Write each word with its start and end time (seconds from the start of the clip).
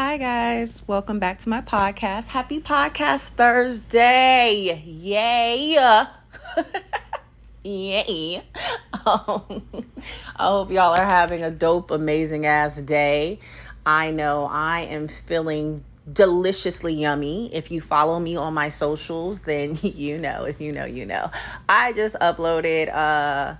Hi, 0.00 0.16
guys. 0.16 0.80
Welcome 0.86 1.18
back 1.18 1.40
to 1.40 1.48
my 1.48 1.60
podcast. 1.60 2.28
Happy 2.28 2.60
Podcast 2.60 3.30
Thursday. 3.30 4.80
Yay. 4.86 5.72
Yay. 7.64 8.44
Um, 9.04 9.64
I 10.36 10.46
hope 10.46 10.70
y'all 10.70 10.96
are 10.96 11.04
having 11.04 11.42
a 11.42 11.50
dope, 11.50 11.90
amazing 11.90 12.46
ass 12.46 12.80
day. 12.80 13.40
I 13.84 14.12
know 14.12 14.44
I 14.44 14.82
am 14.82 15.08
feeling 15.08 15.82
deliciously 16.12 16.94
yummy. 16.94 17.52
If 17.52 17.72
you 17.72 17.80
follow 17.80 18.20
me 18.20 18.36
on 18.36 18.54
my 18.54 18.68
socials, 18.68 19.40
then 19.50 19.76
you 19.82 20.16
know. 20.16 20.44
If 20.44 20.60
you 20.60 20.70
know, 20.70 20.84
you 20.84 21.06
know. 21.06 21.28
I 21.68 21.92
just 21.92 22.14
uploaded 22.20 22.94
uh 22.94 23.56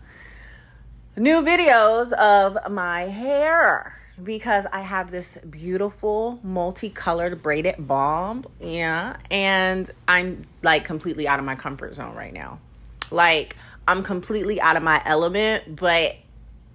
new 1.16 1.43
videos 1.43 2.12
of 2.12 2.70
my 2.70 3.09
hair 3.09 3.98
because 4.23 4.67
I 4.73 4.81
have 4.81 5.11
this 5.11 5.39
beautiful 5.49 6.41
multicolored 6.43 7.43
braided 7.43 7.75
bomb. 7.79 8.45
Yeah. 8.61 9.17
And 9.31 9.91
I'm 10.07 10.47
like 10.63 10.85
completely 10.85 11.29
out 11.29 11.39
of 11.39 11.45
my 11.45 11.55
comfort 11.55 11.95
zone 11.95 12.15
right 12.15 12.33
now. 12.33 12.61
Like, 13.11 13.57
I'm 13.87 14.03
completely 14.03 14.61
out 14.61 14.77
of 14.77 14.83
my 14.83 15.01
element, 15.05 15.77
but 15.77 16.17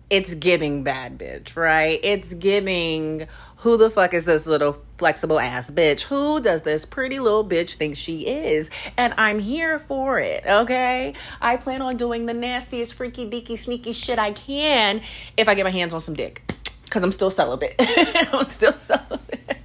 it's 0.09 0.33
giving 0.33 0.83
bad 0.83 1.17
bitch, 1.17 1.55
right? 1.55 1.99
It's 2.03 2.33
giving 2.33 3.27
who 3.57 3.77
the 3.77 3.89
fuck 3.89 4.13
is 4.13 4.25
this 4.25 4.45
little 4.45 4.83
flexible 4.97 5.39
ass 5.39 5.71
bitch? 5.71 6.01
Who 6.01 6.41
does 6.41 6.63
this 6.63 6.85
pretty 6.85 7.19
little 7.19 7.45
bitch 7.45 7.75
think 7.75 7.95
she 7.95 8.27
is? 8.27 8.69
And 8.97 9.13
I'm 9.17 9.39
here 9.39 9.79
for 9.79 10.19
it, 10.19 10.43
okay? 10.45 11.13
I 11.39 11.55
plan 11.55 11.81
on 11.81 11.95
doing 11.95 12.25
the 12.25 12.33
nastiest, 12.33 12.93
freaky, 12.93 13.25
deaky, 13.25 13.57
sneaky 13.57 13.93
shit 13.93 14.19
I 14.19 14.33
can 14.33 15.01
if 15.37 15.47
I 15.47 15.55
get 15.55 15.63
my 15.63 15.69
hands 15.69 15.93
on 15.93 16.01
some 16.01 16.13
dick 16.13 16.52
because 16.93 17.03
I'm 17.03 17.11
still 17.11 17.31
celibate. 17.31 17.73
I'm 17.79 18.43
still 18.43 18.71
celibate. 18.71 19.57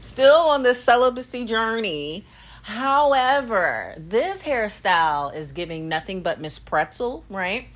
Still 0.00 0.34
on 0.34 0.64
this 0.64 0.82
celibacy 0.82 1.44
journey. 1.44 2.24
However, 2.64 3.94
this 3.96 4.42
hairstyle 4.42 5.32
is 5.32 5.52
giving 5.52 5.88
nothing 5.88 6.22
but 6.22 6.40
Miss 6.40 6.58
Pretzel, 6.58 7.22
right? 7.30 7.68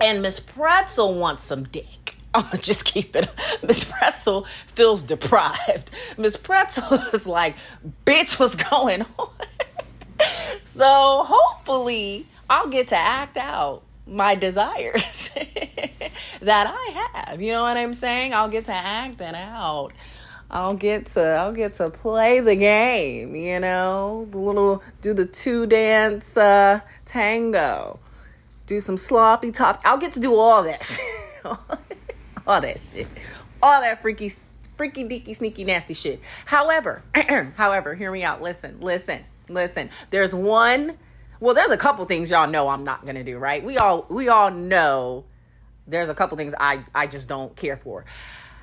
And 0.00 0.22
Miss 0.22 0.38
Pretzel 0.38 1.14
wants 1.14 1.42
some 1.42 1.64
dick. 1.64 2.14
Gonna 2.32 2.58
just 2.58 2.84
keep 2.84 3.16
it. 3.16 3.28
Miss 3.64 3.82
Pretzel 3.82 4.46
feels 4.68 5.02
deprived. 5.02 5.90
Miss 6.16 6.36
Pretzel 6.36 6.92
is 7.12 7.26
like, 7.26 7.56
bitch, 8.06 8.38
what's 8.38 8.54
going 8.54 9.04
on? 9.18 9.30
so 10.62 11.24
hopefully, 11.26 12.28
I'll 12.48 12.68
get 12.68 12.86
to 12.88 12.96
act 12.96 13.36
out 13.36 13.82
my 14.08 14.34
desires 14.34 15.30
that 16.40 16.74
I 16.74 17.10
have. 17.24 17.40
You 17.40 17.52
know 17.52 17.62
what 17.62 17.76
I'm 17.76 17.94
saying? 17.94 18.34
I'll 18.34 18.48
get 18.48 18.64
to 18.66 18.72
act 18.72 19.18
that 19.18 19.34
out. 19.34 19.92
I'll 20.50 20.74
get 20.74 21.06
to 21.06 21.20
I'll 21.20 21.52
get 21.52 21.74
to 21.74 21.90
play 21.90 22.40
the 22.40 22.56
game, 22.56 23.36
you 23.36 23.60
know, 23.60 24.26
the 24.30 24.38
little 24.38 24.82
do 25.02 25.12
the 25.12 25.26
two 25.26 25.66
dance 25.66 26.38
uh, 26.38 26.80
tango, 27.04 27.98
do 28.66 28.80
some 28.80 28.96
sloppy 28.96 29.50
top. 29.50 29.80
I'll 29.84 29.98
get 29.98 30.12
to 30.12 30.20
do 30.20 30.34
all 30.36 30.62
that 30.62 30.82
shit, 30.84 31.04
all 32.46 32.60
that 32.62 32.78
shit, 32.78 33.08
all 33.62 33.82
that 33.82 34.00
freaky, 34.00 34.30
freaky, 34.78 35.04
deaky, 35.04 35.36
sneaky, 35.36 35.64
nasty 35.64 35.92
shit. 35.92 36.20
However, 36.46 37.02
however, 37.56 37.94
hear 37.94 38.10
me 38.10 38.24
out. 38.24 38.40
Listen, 38.40 38.80
listen, 38.80 39.24
listen. 39.50 39.90
There's 40.08 40.34
one 40.34 40.96
well, 41.40 41.54
there's 41.54 41.70
a 41.70 41.76
couple 41.76 42.04
things 42.04 42.30
y'all 42.30 42.48
know 42.48 42.68
I'm 42.68 42.84
not 42.84 43.06
gonna 43.06 43.24
do, 43.24 43.38
right? 43.38 43.62
We 43.62 43.78
all 43.78 44.06
we 44.08 44.28
all 44.28 44.50
know 44.50 45.24
there's 45.86 46.08
a 46.08 46.14
couple 46.14 46.36
things 46.36 46.54
I 46.58 46.84
I 46.94 47.06
just 47.06 47.28
don't 47.28 47.54
care 47.56 47.76
for. 47.76 48.04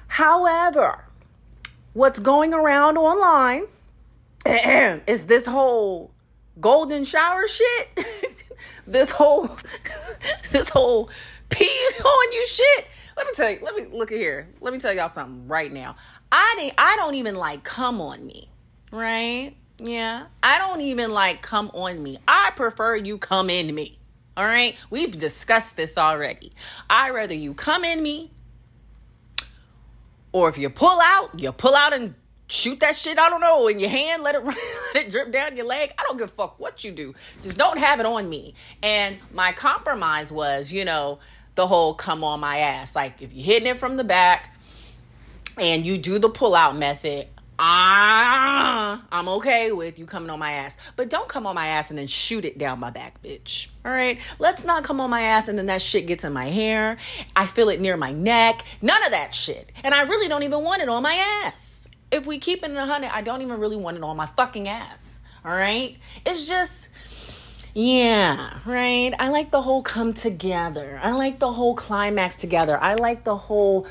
However, 0.08 1.06
what's 1.94 2.20
going 2.20 2.54
around 2.54 2.98
online 2.98 3.66
is 4.45 5.26
this 5.26 5.45
whole 5.45 6.11
golden 6.60 7.04
shower 7.04 7.48
shit. 7.48 8.05
this 8.88 9.11
whole 9.11 9.49
this 10.52 10.70
whole 10.70 11.10
pee 11.49 11.66
on 12.05 12.32
you 12.33 12.45
shit. 12.45 12.88
Let 13.17 13.28
me 13.28 13.33
tell 13.36 13.49
you, 13.49 13.60
let 13.61 13.76
me 13.76 13.86
look 13.92 14.11
at 14.11 14.17
here. 14.17 14.49
Let 14.60 14.73
me 14.73 14.80
tell 14.80 14.94
y'all 14.94 15.10
something 15.10 15.48
right 15.48 15.72
now. 15.72 15.95
I 16.32 16.55
didn't 16.58 16.73
I 16.78 16.95
don't 16.98 17.16
even 17.16 17.36
like 17.36 17.64
come 17.64 18.02
on 18.02 18.26
me, 18.26 18.49
right? 18.92 19.55
Yeah. 19.77 20.27
I 20.41 20.58
don't 20.58 20.81
even 20.81 21.11
like 21.11 21.41
come 21.41 21.69
on 21.73 22.02
me. 22.02 22.19
I 22.27 22.52
prefer 22.55 22.95
you 22.95 23.17
come 23.17 23.49
in 23.49 23.73
me. 23.73 23.97
All 24.37 24.45
right? 24.45 24.75
We've 24.89 25.17
discussed 25.17 25.75
this 25.75 25.97
already. 25.97 26.52
I 26.89 27.11
rather 27.11 27.33
you 27.33 27.53
come 27.53 27.83
in 27.83 28.02
me 28.02 28.31
or 30.31 30.49
if 30.49 30.58
you 30.58 30.69
pull 30.69 30.99
out, 31.02 31.39
you 31.39 31.52
pull 31.53 31.75
out 31.75 31.93
and 31.93 32.13
shoot 32.47 32.81
that 32.81 32.95
shit, 32.95 33.17
I 33.17 33.30
don't 33.30 33.41
know, 33.41 33.67
in 33.67 33.80
your 33.80 33.89
hand, 33.89 34.23
let 34.23 34.36
it 34.36 34.43
let 34.45 34.58
it 34.95 35.09
drip 35.11 35.31
down 35.31 35.55
your 35.55 35.65
leg. 35.65 35.93
I 35.97 36.03
don't 36.03 36.17
give 36.17 36.30
a 36.30 36.33
fuck 36.33 36.59
what 36.59 36.83
you 36.83 36.92
do. 36.92 37.15
Just 37.42 37.57
don't 37.57 37.77
have 37.77 37.99
it 37.99 38.05
on 38.05 38.30
me. 38.30 38.53
And 38.83 39.17
my 39.31 39.53
compromise 39.53 40.31
was, 40.31 40.71
you 40.71 40.86
know, 40.86 41.19
the 41.55 41.65
whole 41.65 41.93
come 41.93 42.23
on 42.23 42.39
my 42.39 42.59
ass. 42.59 42.95
Like 42.95 43.21
if 43.21 43.33
you're 43.33 43.45
hitting 43.45 43.67
it 43.67 43.77
from 43.77 43.97
the 43.97 44.03
back 44.03 44.55
and 45.57 45.86
you 45.86 45.97
do 45.97 46.19
the 46.19 46.30
pull 46.30 46.53
out 46.53 46.77
method, 46.77 47.27
ah, 47.60 49.05
I'm 49.11 49.27
okay 49.30 49.71
with 49.71 49.99
you 49.99 50.05
coming 50.05 50.30
on 50.30 50.39
my 50.39 50.54
ass. 50.54 50.77
But 50.95 51.10
don't 51.10 51.27
come 51.27 51.48
on 51.48 51.55
my 51.55 51.67
ass 51.67 51.89
and 51.89 51.98
then 51.99 52.08
shoot 52.08 52.45
it 52.45 52.58
down 52.58 52.80
my 52.80 52.89
back, 52.89 53.21
bitch. 53.23 53.67
All 53.83 53.92
right? 53.92 54.20
Let's 54.39 54.64
not 54.64 54.83
come 54.83 54.99
on 54.99 55.10
my 55.10 55.21
ass 55.21 55.48
and 55.48 55.58
then 55.58 55.67
that 55.67 55.82
shit 55.82 56.08
gets 56.08 56.23
in 56.23 56.33
my 56.33 56.49
hair. 56.49 56.98
I 57.36 57.45
feel 57.45 57.70
it 57.70 57.80
near 57.80 57.98
my 57.98 58.11
neck. 58.11 58.64
None 58.82 59.04
of 59.04 59.11
that 59.11 59.33
shit. 59.33 59.71
And 59.83 59.93
I 59.93 60.04
really 60.04 60.27
don't 60.27 60.43
even 60.43 60.64
want 60.64 60.82
it 60.82 60.89
on 60.89 61.04
my 61.04 61.16
ass. 61.43 61.88
If 62.11 62.26
we 62.26 62.38
keep 62.38 62.64
it 62.64 62.71
in 62.71 62.77
a 62.77 62.86
hundred, 62.86 63.11
I 63.14 63.21
don't 63.21 63.42
even 63.42 63.60
really 63.60 63.77
want 63.77 63.98
it 63.98 64.04
on 64.04 64.16
my 64.16 64.26
fucking 64.26 64.67
ass. 64.67 65.20
All 65.43 65.52
right? 65.52 65.98
It's 66.26 66.48
just. 66.48 66.89
Yeah, 67.77 68.60
right. 68.66 69.14
I 69.20 69.27
like 69.27 69.52
the 69.52 69.61
whole 69.61 69.82
come 69.82 70.14
together. 70.14 70.98
I 71.04 71.11
like 71.11 71.39
the 71.39 71.52
whole 71.52 71.76
climax 71.76 72.37
together. 72.37 72.82
I 72.82 72.95
like 72.95 73.26
the 73.26 73.36
whole 73.36 73.86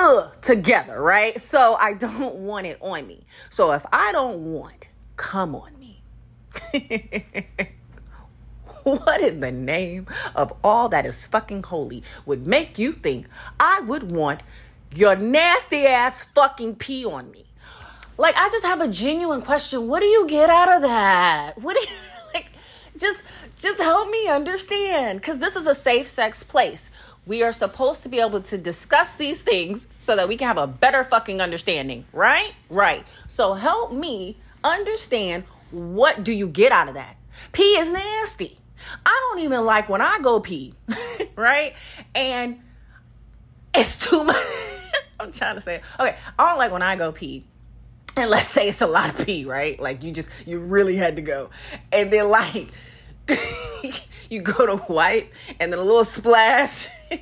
uh 0.00 0.30
together, 0.40 1.00
right? 1.02 1.38
So 1.38 1.76
I 1.78 1.94
don't 1.94 2.36
want 2.50 2.66
it 2.66 2.78
on 2.80 3.06
me. 3.06 3.26
So 3.50 3.72
if 3.72 3.84
I 3.92 4.12
don't 4.12 4.52
want, 4.52 4.88
come 5.16 5.54
on 5.54 5.78
me. 5.78 6.02
what 8.82 9.20
in 9.22 9.40
the 9.40 9.52
name 9.52 10.06
of 10.34 10.52
all 10.64 10.88
that 10.88 11.04
is 11.06 11.26
fucking 11.26 11.62
holy 11.64 12.02
would 12.24 12.46
make 12.46 12.78
you 12.78 12.92
think 12.92 13.26
I 13.58 13.80
would 13.80 14.10
want 14.10 14.42
your 14.94 15.14
nasty 15.14 15.86
ass 15.86 16.24
fucking 16.34 16.76
pee 16.76 17.04
on 17.04 17.30
me? 17.30 17.44
Like 18.16 18.36
I 18.36 18.48
just 18.50 18.64
have 18.64 18.80
a 18.80 18.88
genuine 18.88 19.42
question. 19.42 19.86
What 19.86 20.00
do 20.00 20.06
you 20.06 20.26
get 20.26 20.50
out 20.50 20.72
of 20.72 20.82
that? 20.82 21.60
What 21.60 21.76
do 21.76 21.80
you 21.80 21.96
like 22.34 22.50
just 22.96 23.22
just 23.58 23.78
help 23.78 24.10
me 24.10 24.28
understand 24.28 25.22
cuz 25.22 25.38
this 25.38 25.56
is 25.56 25.66
a 25.66 25.74
safe 25.74 26.08
sex 26.08 26.42
place. 26.42 26.90
We 27.30 27.44
are 27.44 27.52
supposed 27.52 28.02
to 28.02 28.08
be 28.08 28.18
able 28.18 28.40
to 28.40 28.58
discuss 28.58 29.14
these 29.14 29.40
things 29.40 29.86
so 30.00 30.16
that 30.16 30.26
we 30.26 30.36
can 30.36 30.48
have 30.48 30.58
a 30.58 30.66
better 30.66 31.04
fucking 31.04 31.40
understanding, 31.40 32.04
right? 32.12 32.52
Right. 32.68 33.06
So 33.28 33.54
help 33.54 33.92
me 33.92 34.36
understand 34.64 35.44
what 35.70 36.24
do 36.24 36.32
you 36.32 36.48
get 36.48 36.72
out 36.72 36.88
of 36.88 36.94
that? 36.94 37.16
Pee 37.52 37.78
is 37.78 37.92
nasty. 37.92 38.58
I 39.06 39.28
don't 39.30 39.44
even 39.44 39.64
like 39.64 39.88
when 39.88 40.00
I 40.00 40.18
go 40.18 40.40
pee, 40.40 40.74
right? 41.36 41.74
And 42.16 42.58
it's 43.76 43.96
too 43.96 44.24
much. 44.24 44.44
I'm 45.20 45.30
trying 45.30 45.54
to 45.54 45.60
say, 45.60 45.82
okay, 46.00 46.16
I 46.36 46.48
don't 46.48 46.58
like 46.58 46.72
when 46.72 46.82
I 46.82 46.96
go 46.96 47.12
pee. 47.12 47.44
And 48.16 48.28
let's 48.28 48.48
say 48.48 48.70
it's 48.70 48.80
a 48.80 48.88
lot 48.88 49.08
of 49.08 49.24
pee, 49.24 49.44
right? 49.44 49.78
Like 49.78 50.02
you 50.02 50.10
just, 50.10 50.30
you 50.46 50.58
really 50.58 50.96
had 50.96 51.14
to 51.14 51.22
go. 51.22 51.50
And 51.92 52.12
then, 52.12 52.28
like, 52.28 52.72
you 54.30 54.40
go 54.40 54.66
to 54.66 54.92
wipe 54.92 55.32
and 55.58 55.72
then 55.72 55.78
a 55.78 55.82
little 55.82 56.04
splash 56.04 56.88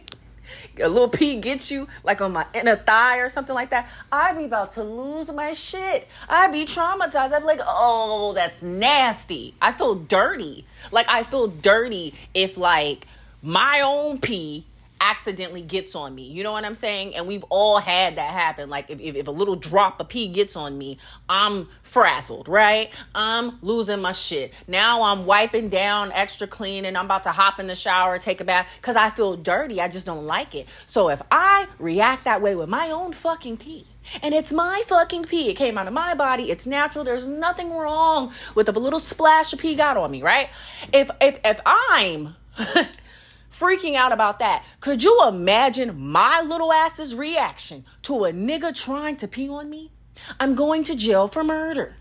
a 0.80 0.88
little 0.88 1.08
pee 1.08 1.36
gets 1.36 1.70
you 1.70 1.88
like 2.04 2.20
on 2.20 2.32
my 2.32 2.46
inner 2.55 2.76
thigh 2.76 3.19
or 3.19 3.28
something 3.28 3.55
like 3.55 3.70
that, 3.70 3.88
I'd 4.10 4.38
be 4.38 4.44
about 4.44 4.70
to 4.72 4.82
lose 4.82 5.32
my 5.32 5.52
shit. 5.52 6.06
I'd 6.28 6.52
be 6.52 6.64
traumatized. 6.64 7.32
I'd 7.32 7.40
be 7.40 7.46
like, 7.46 7.60
oh, 7.64 8.32
that's 8.34 8.62
nasty. 8.62 9.55
I 9.60 9.72
feel 9.72 9.94
dirty. 9.94 10.64
Like 10.90 11.08
I 11.08 11.22
feel 11.22 11.49
dirty 11.49 12.14
if 12.34 12.56
like 12.56 13.06
my 13.43 13.82
own 13.84 14.19
pee 14.20 14.66
accidentally 15.00 15.62
gets 15.62 15.95
on 15.95 16.15
me. 16.15 16.23
You 16.23 16.43
know 16.43 16.53
what 16.53 16.65
I'm 16.65 16.75
saying? 16.75 17.15
And 17.15 17.27
we've 17.27 17.45
all 17.45 17.79
had 17.79 18.17
that 18.17 18.33
happen. 18.33 18.69
Like 18.69 18.91
if, 18.91 19.00
if, 19.00 19.17
if, 19.17 19.29
a 19.29 19.31
little 19.31 19.56
drop 19.56 20.00
of 20.00 20.09
pee 20.09 20.29
gets 20.29 20.56
on 20.56 20.77
me, 20.77 20.99
I'm 21.29 21.69
frazzled, 21.83 22.49
right? 22.49 22.93
I'm 23.15 23.59
losing 23.62 24.00
my 24.00 24.12
shit. 24.12 24.53
Now 24.67 25.03
I'm 25.03 25.27
wiping 25.27 25.69
down 25.69 26.12
extra 26.12 26.47
clean 26.47 26.85
and 26.85 26.97
I'm 26.97 27.05
about 27.05 27.25
to 27.25 27.33
hop 27.33 27.61
in 27.61 27.67
the 27.67 27.75
shower, 27.75 28.19
take 28.19 28.41
a 28.41 28.45
bath 28.45 28.69
because 28.77 28.97
I 28.97 29.11
feel 29.11 29.37
dirty. 29.37 29.81
I 29.81 29.89
just 29.89 30.06
don't 30.06 30.25
like 30.25 30.55
it. 30.55 30.67
So 30.87 31.09
if 31.09 31.23
I 31.31 31.67
react 31.79 32.25
that 32.25 32.43
way 32.43 32.55
with 32.55 32.69
my 32.69 32.91
own 32.91 33.12
fucking 33.12 33.59
pee, 33.59 33.87
and 34.23 34.35
it's 34.35 34.53
my 34.53 34.83
fucking 34.87 35.25
pee. 35.25 35.50
It 35.50 35.55
came 35.55 35.77
out 35.77 35.87
of 35.87 35.93
my 35.93 36.15
body. 36.15 36.50
It's 36.50 36.67
natural. 36.67 37.05
There's 37.05 37.27
nothing 37.27 37.71
wrong 37.71 38.33
with 38.55 38.69
a 38.69 38.73
little 38.73 39.00
splash 39.00 39.53
of 39.53 39.59
pee 39.59 39.75
got 39.75 39.97
on 39.97 40.11
me, 40.11 40.23
right? 40.23 40.49
If 40.93 41.11
if 41.21 41.39
if 41.45 41.61
I'm 41.67 42.35
freaking 43.58 43.94
out 43.94 44.12
about 44.12 44.38
that. 44.38 44.64
Could 44.81 45.02
you 45.02 45.20
imagine 45.26 46.10
my 46.10 46.40
little 46.43 46.72
ass's 46.72 47.14
reaction 47.14 47.84
to 48.02 48.25
a 48.25 48.32
nigga 48.32 48.75
trying 48.75 49.16
to 49.16 49.28
pee 49.28 49.49
on 49.49 49.69
me? 49.69 49.90
I'm 50.38 50.55
going 50.55 50.84
to 50.84 50.96
jail 50.96 51.28
for 51.28 51.44
murder. 51.44 51.94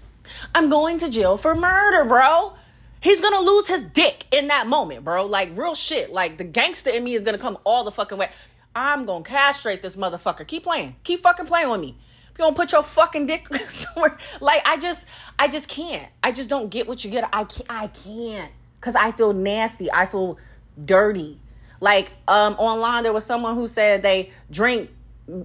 I'm 0.54 0.70
going 0.70 0.98
to 1.00 1.10
jail 1.10 1.38
for 1.38 1.56
murder, 1.56 2.06
bro. 2.06 2.54
He's 3.00 3.22
gonna 3.22 3.40
lose 3.40 3.68
his 3.68 3.84
dick 3.84 4.26
in 4.32 4.48
that 4.48 4.68
moment, 4.68 5.04
bro. 5.04 5.26
Like 5.26 5.56
real 5.56 5.76
shit. 5.76 6.12
Like 6.12 6.38
the 6.38 6.44
gangster 6.44 6.90
in 6.90 7.04
me 7.04 7.14
is 7.14 7.24
gonna 7.24 7.38
come 7.38 7.58
all 7.64 7.84
the 7.84 7.92
fucking 7.92 8.18
way. 8.18 8.30
I'm 8.76 9.06
gonna 9.06 9.24
castrate 9.24 9.82
this 9.82 9.96
motherfucker. 9.96 10.46
Keep 10.46 10.64
playing. 10.64 10.96
Keep 11.04 11.22
fucking 11.22 11.46
playing 11.46 11.70
with 11.70 11.82
me. 11.82 11.96
If 12.32 12.40
you 12.40 12.46
don't 12.46 12.56
put 12.56 12.72
your 12.72 12.84
fucking 12.84 13.26
dick 13.28 13.48
somewhere, 13.70 14.18
like 14.42 14.62
I 14.66 14.78
just, 14.78 15.08
I 15.40 15.48
just 15.48 15.70
can't. 15.70 16.10
I 16.24 16.32
just 16.32 16.50
don't 16.50 16.70
get 16.70 16.88
what 16.88 17.04
you 17.06 17.12
get. 17.12 17.30
I 17.32 17.44
can't. 17.44 17.70
I 17.70 17.88
can't. 17.88 18.52
Cause 18.82 18.96
I 18.96 19.12
feel 19.12 19.34
nasty. 19.34 19.92
I 19.92 20.06
feel 20.06 20.38
dirty. 20.84 21.40
Like 21.80 22.12
um 22.28 22.54
online, 22.54 23.04
there 23.04 23.14
was 23.14 23.26
someone 23.26 23.56
who 23.56 23.68
said 23.68 24.02
they 24.02 24.32
drink 24.50 24.90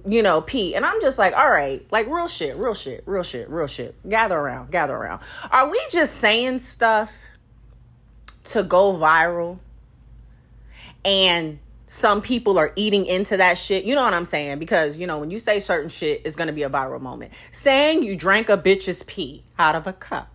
you 0.07 0.23
know, 0.23 0.41
pee. 0.41 0.75
And 0.75 0.85
I'm 0.85 1.01
just 1.01 1.19
like, 1.19 1.35
all 1.35 1.49
right, 1.49 1.85
like 1.91 2.07
real 2.07 2.27
shit, 2.27 2.55
real 2.55 2.73
shit, 2.73 3.03
real 3.05 3.23
shit, 3.23 3.49
real 3.49 3.67
shit. 3.67 3.95
Gather 4.07 4.37
around, 4.37 4.71
gather 4.71 4.95
around. 4.95 5.21
Are 5.51 5.69
we 5.69 5.81
just 5.91 6.15
saying 6.15 6.59
stuff 6.59 7.29
to 8.45 8.63
go 8.63 8.93
viral? 8.93 9.59
And 11.03 11.59
some 11.87 12.21
people 12.21 12.57
are 12.57 12.71
eating 12.77 13.05
into 13.05 13.37
that 13.37 13.57
shit. 13.57 13.83
You 13.83 13.93
know 13.95 14.03
what 14.03 14.13
I'm 14.13 14.25
saying? 14.25 14.59
Because, 14.59 14.97
you 14.97 15.05
know, 15.05 15.19
when 15.19 15.31
you 15.31 15.37
say 15.37 15.59
certain 15.59 15.89
shit, 15.89 16.21
it's 16.23 16.37
going 16.37 16.47
to 16.47 16.53
be 16.53 16.63
a 16.63 16.69
viral 16.69 17.01
moment. 17.01 17.33
Saying 17.51 18.03
you 18.03 18.15
drank 18.15 18.47
a 18.49 18.57
bitch's 18.57 19.03
pee 19.03 19.43
out 19.59 19.75
of 19.75 19.85
a 19.85 19.93
cup. 19.93 20.29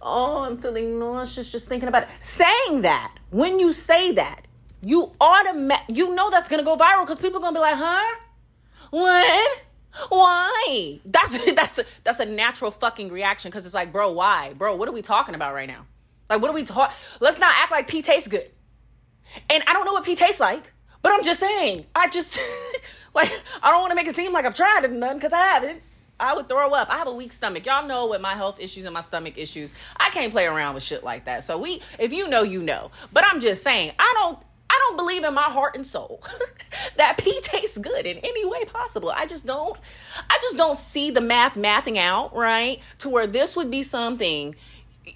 Oh, 0.00 0.42
I'm 0.42 0.56
feeling 0.56 0.98
nauseous 0.98 1.52
just 1.52 1.68
thinking 1.68 1.90
about 1.90 2.04
it. 2.04 2.08
Saying 2.20 2.80
that, 2.80 3.14
when 3.28 3.58
you 3.58 3.74
say 3.74 4.12
that, 4.12 4.46
you 4.82 5.12
automatic 5.20 5.96
you 5.96 6.14
know 6.14 6.30
that's 6.30 6.48
gonna 6.48 6.62
go 6.62 6.76
viral 6.76 7.02
because 7.02 7.18
people 7.18 7.38
are 7.38 7.40
gonna 7.40 7.56
be 7.56 7.60
like, 7.60 7.76
huh? 7.76 8.16
What? 8.90 9.62
Why? 10.08 11.00
That's 11.04 11.52
that's 11.54 11.78
a, 11.78 11.84
that's 12.04 12.20
a 12.20 12.26
natural 12.26 12.70
fucking 12.70 13.10
reaction 13.10 13.50
because 13.50 13.66
it's 13.66 13.74
like, 13.74 13.92
bro, 13.92 14.10
why, 14.12 14.54
bro? 14.54 14.76
What 14.76 14.88
are 14.88 14.92
we 14.92 15.02
talking 15.02 15.34
about 15.34 15.54
right 15.54 15.68
now? 15.68 15.86
Like, 16.28 16.40
what 16.40 16.50
are 16.50 16.54
we 16.54 16.64
talking? 16.64 16.94
Let's 17.20 17.38
not 17.38 17.54
act 17.56 17.70
like 17.70 17.88
pee 17.88 18.02
tastes 18.02 18.28
good. 18.28 18.50
And 19.48 19.62
I 19.66 19.72
don't 19.72 19.84
know 19.84 19.92
what 19.92 20.04
pee 20.04 20.16
tastes 20.16 20.40
like, 20.40 20.72
but 21.02 21.12
I'm 21.12 21.22
just 21.22 21.40
saying. 21.40 21.86
I 21.94 22.08
just 22.08 22.40
like 23.14 23.30
I 23.62 23.70
don't 23.70 23.80
want 23.80 23.90
to 23.90 23.96
make 23.96 24.06
it 24.06 24.14
seem 24.14 24.32
like 24.32 24.44
I've 24.44 24.54
tried 24.54 24.84
it 24.84 24.90
or 24.90 24.94
nothing 24.94 25.18
because 25.18 25.32
I 25.32 25.46
haven't. 25.46 25.82
I 26.18 26.34
would 26.34 26.50
throw 26.50 26.70
up. 26.72 26.90
I 26.90 26.98
have 26.98 27.06
a 27.06 27.14
weak 27.14 27.32
stomach. 27.32 27.64
Y'all 27.64 27.86
know 27.86 28.06
with 28.06 28.20
my 28.20 28.34
health 28.34 28.60
issues 28.60 28.84
and 28.84 28.92
my 28.92 29.00
stomach 29.00 29.38
issues, 29.38 29.72
I 29.96 30.10
can't 30.10 30.30
play 30.30 30.44
around 30.44 30.74
with 30.74 30.82
shit 30.82 31.02
like 31.02 31.24
that. 31.24 31.44
So 31.44 31.56
we, 31.56 31.80
if 31.98 32.12
you 32.12 32.28
know, 32.28 32.42
you 32.42 32.62
know. 32.62 32.90
But 33.10 33.24
I'm 33.24 33.40
just 33.40 33.62
saying, 33.62 33.92
I 33.98 34.12
don't 34.18 34.38
don't 34.90 34.96
believe 34.96 35.24
in 35.24 35.34
my 35.34 35.42
heart 35.42 35.76
and 35.76 35.86
soul 35.86 36.22
that 36.96 37.16
pee 37.18 37.40
tastes 37.42 37.78
good 37.78 38.06
in 38.06 38.18
any 38.18 38.44
way 38.44 38.64
possible. 38.64 39.10
I 39.10 39.26
just 39.26 39.46
don't. 39.46 39.78
I 40.28 40.38
just 40.42 40.56
don't 40.56 40.76
see 40.76 41.10
the 41.10 41.20
math 41.20 41.54
mathing 41.54 41.96
out 41.96 42.34
right 42.34 42.80
to 42.98 43.08
where 43.08 43.26
this 43.26 43.56
would 43.56 43.70
be 43.70 43.82
something. 43.82 44.56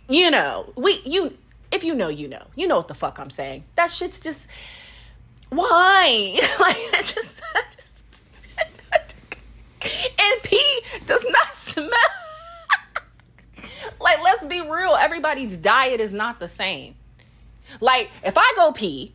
You 0.09 0.31
know, 0.31 0.73
we 0.77 1.03
you 1.05 1.37
if 1.73 1.83
you 1.83 1.95
know 1.95 2.09
you 2.09 2.29
know 2.29 2.43
you 2.55 2.67
know 2.67 2.77
what 2.77 2.89
the 2.89 2.95
fuck 2.95 3.19
I'm 3.19 3.31
saying. 3.31 3.65
That 3.75 3.91
shit's 3.91 4.21
just 4.21 4.49
why 5.51 6.39
like 6.61 6.77
I 6.77 7.03
just, 7.03 7.43
I 7.55 7.63
just 7.75 8.23
and 10.21 10.43
pee 10.43 10.81
does 11.07 11.27
not 11.29 11.55
smell. 11.55 11.89
like 14.01 14.23
let's 14.23 14.47
be 14.47 14.61
real, 14.61 14.95
everybody's 14.95 15.57
diet 15.57 16.01
is 16.01 16.13
not 16.13 16.39
the 16.39 16.49
same. 16.49 16.95
Like 17.81 18.11
if 18.23 18.35
I 18.37 18.53
go 18.57 18.71
pee 18.71 19.15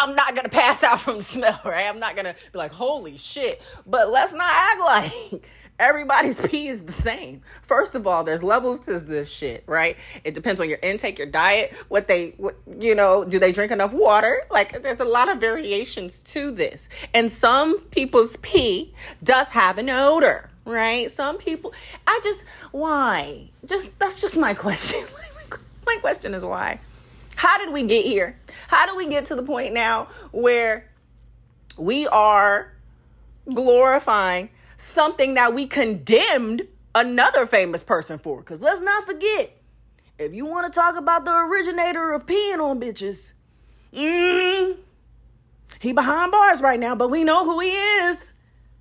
I'm 0.00 0.14
not 0.14 0.34
gonna 0.34 0.48
pass 0.48 0.82
out 0.82 1.00
from 1.00 1.18
the 1.18 1.24
smell, 1.24 1.60
right? 1.64 1.86
I'm 1.86 1.98
not 1.98 2.16
gonna 2.16 2.34
be 2.52 2.58
like, 2.58 2.72
holy 2.72 3.16
shit. 3.16 3.60
But 3.86 4.10
let's 4.10 4.32
not 4.34 4.50
act 4.50 4.80
like 4.80 5.48
everybody's 5.78 6.40
pee 6.48 6.68
is 6.68 6.84
the 6.84 6.92
same. 6.92 7.42
First 7.62 7.94
of 7.94 8.06
all, 8.06 8.24
there's 8.24 8.42
levels 8.42 8.80
to 8.80 8.98
this 8.98 9.30
shit, 9.30 9.64
right? 9.66 9.96
It 10.24 10.34
depends 10.34 10.60
on 10.60 10.68
your 10.68 10.78
intake, 10.82 11.18
your 11.18 11.26
diet, 11.26 11.72
what 11.88 12.08
they, 12.08 12.34
what, 12.36 12.56
you 12.78 12.94
know, 12.94 13.24
do 13.24 13.38
they 13.38 13.52
drink 13.52 13.72
enough 13.72 13.92
water? 13.92 14.42
Like, 14.50 14.82
there's 14.82 15.00
a 15.00 15.04
lot 15.04 15.28
of 15.28 15.38
variations 15.38 16.18
to 16.26 16.50
this. 16.50 16.88
And 17.14 17.30
some 17.30 17.80
people's 17.80 18.36
pee 18.38 18.94
does 19.22 19.50
have 19.50 19.78
an 19.78 19.90
odor, 19.90 20.50
right? 20.64 21.10
Some 21.10 21.38
people, 21.38 21.72
I 22.06 22.20
just, 22.22 22.44
why? 22.72 23.50
Just, 23.64 23.98
that's 23.98 24.20
just 24.20 24.36
my 24.36 24.54
question. 24.68 25.04
my 25.86 25.96
question 25.96 26.34
is 26.34 26.44
why? 26.44 26.80
How 27.38 27.56
did 27.56 27.72
we 27.72 27.84
get 27.84 28.04
here? 28.04 28.36
How 28.66 28.84
do 28.84 28.96
we 28.96 29.06
get 29.06 29.26
to 29.26 29.36
the 29.36 29.44
point 29.44 29.72
now 29.72 30.08
where 30.32 30.90
we 31.76 32.08
are 32.08 32.72
glorifying 33.54 34.50
something 34.76 35.34
that 35.34 35.54
we 35.54 35.64
condemned 35.64 36.62
another 36.96 37.46
famous 37.46 37.84
person 37.84 38.18
for? 38.18 38.40
Because 38.40 38.60
let's 38.60 38.80
not 38.80 39.06
forget, 39.06 39.56
if 40.18 40.34
you 40.34 40.46
want 40.46 40.66
to 40.66 40.76
talk 40.76 40.96
about 40.96 41.24
the 41.24 41.30
originator 41.32 42.12
of 42.12 42.26
peeing 42.26 42.58
on 42.58 42.80
bitches, 42.80 43.34
mm, 43.94 44.76
he 45.78 45.92
behind 45.92 46.32
bars 46.32 46.60
right 46.60 46.80
now, 46.80 46.96
but 46.96 47.08
we 47.08 47.22
know 47.22 47.44
who 47.44 47.60
he 47.60 47.70
is. 47.70 48.32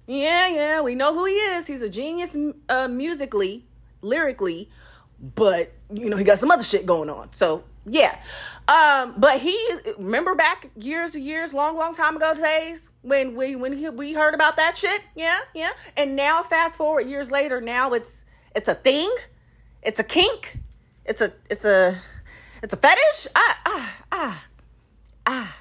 Yeah, 0.07 0.48
yeah, 0.48 0.81
we 0.81 0.95
know 0.95 1.13
who 1.13 1.25
he 1.25 1.33
is. 1.33 1.68
He's 1.68 1.83
a 1.83 1.89
genius 1.89 2.36
uh, 2.69 2.88
musically, 2.88 3.68
lyrically, 4.01 4.71
but 5.19 5.74
you 5.94 6.09
know 6.09 6.18
he 6.18 6.24
got 6.24 6.39
some 6.39 6.50
other 6.50 6.63
shit 6.63 6.88
going 6.88 7.12
on. 7.12 7.31
So 7.33 7.63
yeah. 7.89 8.18
Um, 8.68 9.13
but 9.18 9.39
he 9.39 9.57
remember 9.98 10.36
back 10.36 10.69
years 10.75 11.16
years, 11.16 11.54
long, 11.54 11.78
long 11.78 11.94
time 11.94 12.18
ago 12.18 12.34
days 12.34 12.89
when 13.01 13.36
we 13.36 13.56
when 13.56 13.72
he, 13.74 13.89
we 13.89 14.13
heard 14.13 14.34
about 14.34 14.57
that 14.57 14.78
shit. 14.78 15.01
Yeah, 15.16 15.39
yeah. 15.56 15.72
And 15.95 16.16
now 16.16 16.44
fast 16.44 16.75
forward 16.75 17.07
years 17.07 17.31
later, 17.31 17.62
now 17.62 17.94
it's 17.94 18.25
it's 18.56 18.68
a 18.68 18.75
thing, 18.75 19.10
it's 19.81 20.00
a 20.00 20.04
kink, 20.04 20.60
it's 21.06 21.22
a 21.22 21.31
it's 21.50 21.63
a 21.63 22.01
it's 22.62 22.74
a 22.74 22.78
fetish. 22.78 23.28
Ah 23.36 23.60
ah 23.66 24.04
ah 24.12 24.44
ah 25.25 25.57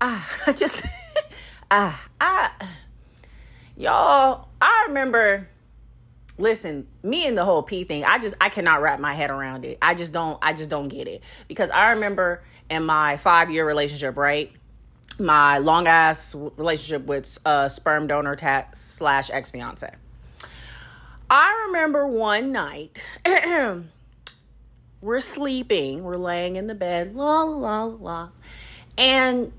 ah. 0.00 0.42
I 0.46 0.52
just 0.52 0.84
ah 1.70 2.04
ah. 2.20 2.52
Y'all, 3.76 4.48
I 4.60 4.84
remember 4.88 5.48
listen 6.36 6.86
me 7.02 7.26
and 7.26 7.38
the 7.38 7.44
whole 7.44 7.62
p 7.62 7.84
thing 7.84 8.04
i 8.04 8.18
just 8.18 8.34
i 8.40 8.48
cannot 8.48 8.82
wrap 8.82 8.98
my 8.98 9.14
head 9.14 9.30
around 9.30 9.64
it. 9.64 9.78
I 9.80 9.94
just 9.94 10.12
don't 10.12 10.38
i 10.42 10.52
just 10.52 10.68
don't 10.68 10.88
get 10.88 11.06
it. 11.06 11.22
Because 11.48 11.70
i 11.70 11.90
remember 11.90 12.42
in 12.70 12.84
my 12.84 13.16
five 13.16 13.50
year 13.50 13.66
relationship 13.66 14.16
right? 14.16 14.50
My 15.16 15.58
long 15.58 15.86
ass 15.86 16.34
relationship 16.34 17.06
with 17.06 17.38
a 17.44 17.70
sperm 17.70 18.08
donor 18.08 18.34
tax 18.34 18.80
slash 18.80 19.30
ex 19.30 19.50
fiance 19.50 19.90
i 21.30 21.64
remember 21.66 22.06
one 22.06 22.52
night 22.52 23.02
we're 25.00 25.20
sleeping 25.20 26.04
we're 26.04 26.16
laying 26.16 26.56
in 26.56 26.66
the 26.66 26.74
bed 26.74 27.14
la 27.14 27.42
la 27.42 27.84
la 27.84 28.28
and 28.98 29.52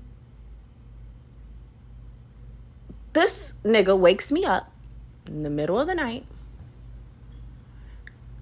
this 3.12 3.54
nigga 3.64 3.98
wakes 3.98 4.30
me 4.30 4.44
up 4.44 4.70
in 5.26 5.42
the 5.42 5.50
middle 5.50 5.80
of 5.80 5.86
the 5.86 5.94
night 5.94 6.24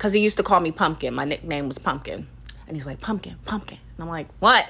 because 0.04 0.12
he 0.12 0.20
used 0.20 0.36
to 0.36 0.42
call 0.42 0.60
me 0.60 0.70
Pumpkin. 0.70 1.14
My 1.14 1.24
nickname 1.24 1.66
was 1.66 1.78
Pumpkin. 1.78 2.26
And 2.66 2.76
he's 2.76 2.84
like, 2.84 3.00
Pumpkin, 3.00 3.36
Pumpkin. 3.46 3.78
And 3.96 4.02
I'm 4.02 4.08
like, 4.10 4.28
what? 4.38 4.66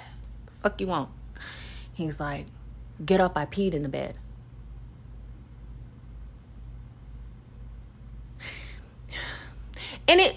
Fuck 0.63 0.81
you 0.81 0.87
want? 0.87 1.11
He's 1.93 2.21
like, 2.21 2.47
get 3.05 3.21
up, 3.21 3.37
I 3.37 3.45
peed 3.45 3.75
in 3.75 3.83
the 3.83 3.89
bed. 3.89 4.15
And 10.07 10.21
it 10.21 10.37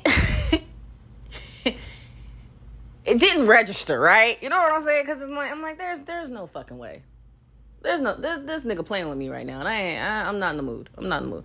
it 3.06 3.20
didn't 3.20 3.46
register, 3.46 4.00
right? 4.00 4.42
You 4.42 4.50
know 4.50 4.58
what 4.58 4.72
I'm 4.72 4.84
saying? 4.84 5.06
Because 5.06 5.22
I'm 5.22 5.36
like, 5.36 5.52
I'm 5.52 5.62
like, 5.62 5.78
there's 5.78 6.00
there's 6.00 6.32
no 6.32 6.48
fucking 6.48 6.80
way. 6.80 7.04
There's 7.84 8.02
no 8.02 8.16
this, 8.16 8.40
this 8.46 8.66
nigga 8.66 8.84
playing 8.84 9.10
with 9.10 9.20
me 9.20 9.30
right 9.30 9.46
now, 9.46 9.60
and 9.60 9.68
I 9.68 9.80
ain't. 9.80 10.02
I, 10.02 10.28
I'm 10.28 10.40
not 10.40 10.52
in 10.52 10.58
the 10.58 10.64
mood. 10.64 10.90
I'm 10.98 11.08
not 11.08 11.22
in 11.22 11.30
the 11.30 11.36
mood. 11.36 11.44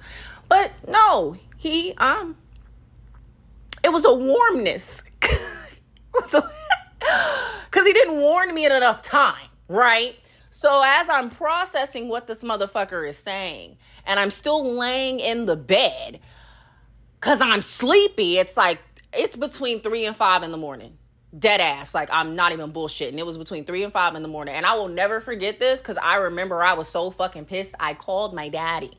But 0.48 0.72
no, 0.88 1.36
he 1.58 1.92
um 1.98 2.36
it 3.82 3.92
was 3.92 4.04
a 4.04 4.14
warmness. 4.14 5.02
Because 6.12 6.42
he 7.86 7.92
didn't 7.92 8.18
warn 8.18 8.54
me 8.54 8.66
in 8.66 8.72
enough 8.72 9.02
time, 9.02 9.48
right? 9.68 10.16
So 10.50 10.82
as 10.84 11.08
I'm 11.08 11.30
processing 11.30 12.08
what 12.08 12.26
this 12.26 12.42
motherfucker 12.42 13.08
is 13.08 13.16
saying, 13.16 13.78
and 14.04 14.20
I'm 14.20 14.30
still 14.30 14.76
laying 14.78 15.20
in 15.20 15.46
the 15.46 15.56
bed 15.56 16.20
because 17.18 17.40
I'm 17.40 17.62
sleepy, 17.62 18.38
it's 18.38 18.56
like, 18.56 18.78
it's 19.12 19.36
between 19.36 19.80
three 19.80 20.04
and 20.04 20.14
five 20.14 20.42
in 20.42 20.50
the 20.50 20.56
morning. 20.58 20.98
Dead 21.38 21.60
ass. 21.60 21.94
Like, 21.94 22.10
I'm 22.12 22.36
not 22.36 22.52
even 22.52 22.72
bullshitting. 22.72 23.16
It 23.16 23.24
was 23.24 23.38
between 23.38 23.64
three 23.64 23.84
and 23.84 23.92
five 23.92 24.14
in 24.14 24.22
the 24.22 24.28
morning. 24.28 24.54
And 24.54 24.66
I 24.66 24.74
will 24.74 24.88
never 24.88 25.20
forget 25.20 25.58
this 25.58 25.80
because 25.80 25.96
I 25.96 26.16
remember 26.16 26.62
I 26.62 26.74
was 26.74 26.88
so 26.88 27.10
fucking 27.10 27.46
pissed. 27.46 27.74
I 27.80 27.94
called 27.94 28.34
my 28.34 28.50
daddy. 28.50 28.98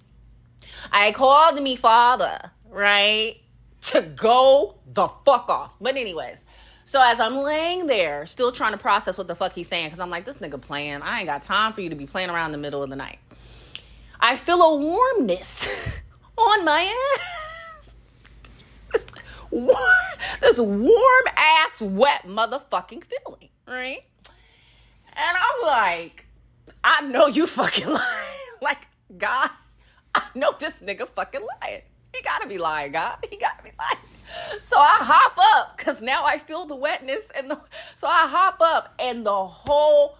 I 0.91 1.11
called 1.11 1.61
me 1.61 1.75
father, 1.75 2.51
right? 2.69 3.35
To 3.83 4.01
go 4.01 4.75
the 4.85 5.07
fuck 5.07 5.49
off. 5.49 5.71
But 5.79 5.95
anyways, 5.97 6.45
so 6.85 7.01
as 7.01 7.19
I'm 7.19 7.35
laying 7.35 7.87
there, 7.87 8.25
still 8.25 8.51
trying 8.51 8.71
to 8.71 8.77
process 8.77 9.17
what 9.17 9.27
the 9.27 9.35
fuck 9.35 9.53
he's 9.53 9.67
saying, 9.67 9.87
because 9.87 9.99
I'm 9.99 10.09
like, 10.09 10.25
this 10.25 10.37
nigga 10.37 10.59
playing. 10.59 11.01
I 11.01 11.19
ain't 11.19 11.27
got 11.27 11.43
time 11.43 11.73
for 11.73 11.81
you 11.81 11.89
to 11.89 11.95
be 11.95 12.05
playing 12.05 12.29
around 12.29 12.47
in 12.47 12.51
the 12.53 12.57
middle 12.57 12.83
of 12.83 12.89
the 12.89 12.95
night. 12.95 13.19
I 14.19 14.37
feel 14.37 14.61
a 14.61 14.75
warmness 14.75 15.67
on 16.37 16.65
my 16.65 16.93
ass. 17.77 17.95
This, 18.91 19.07
this 20.41 20.59
warm 20.59 21.25
ass, 21.35 21.81
wet 21.81 22.25
motherfucking 22.25 23.03
feeling, 23.03 23.49
right? 23.67 24.05
And 25.15 25.37
I'm 25.37 25.67
like, 25.67 26.25
I 26.83 27.01
know 27.01 27.27
you 27.27 27.47
fucking 27.47 27.87
lying. 27.89 28.57
Like, 28.61 28.87
God, 29.17 29.49
I 30.15 30.23
know 30.35 30.55
this 30.57 30.81
nigga 30.81 31.07
fucking 31.07 31.45
lying. 31.61 31.81
He 32.13 32.21
gotta 32.21 32.47
be 32.47 32.57
lying, 32.57 32.91
God. 32.91 33.17
He 33.29 33.37
gotta 33.37 33.63
be 33.63 33.71
lying. 33.77 33.97
So 34.61 34.77
I 34.77 34.97
hop 34.99 35.37
up 35.37 35.77
because 35.77 36.01
now 36.01 36.25
I 36.25 36.37
feel 36.37 36.65
the 36.65 36.75
wetness 36.75 37.31
and 37.35 37.51
the 37.51 37.59
so 37.95 38.07
I 38.07 38.27
hop 38.27 38.57
up 38.61 38.93
and 38.99 39.25
the 39.25 39.45
whole 39.45 40.17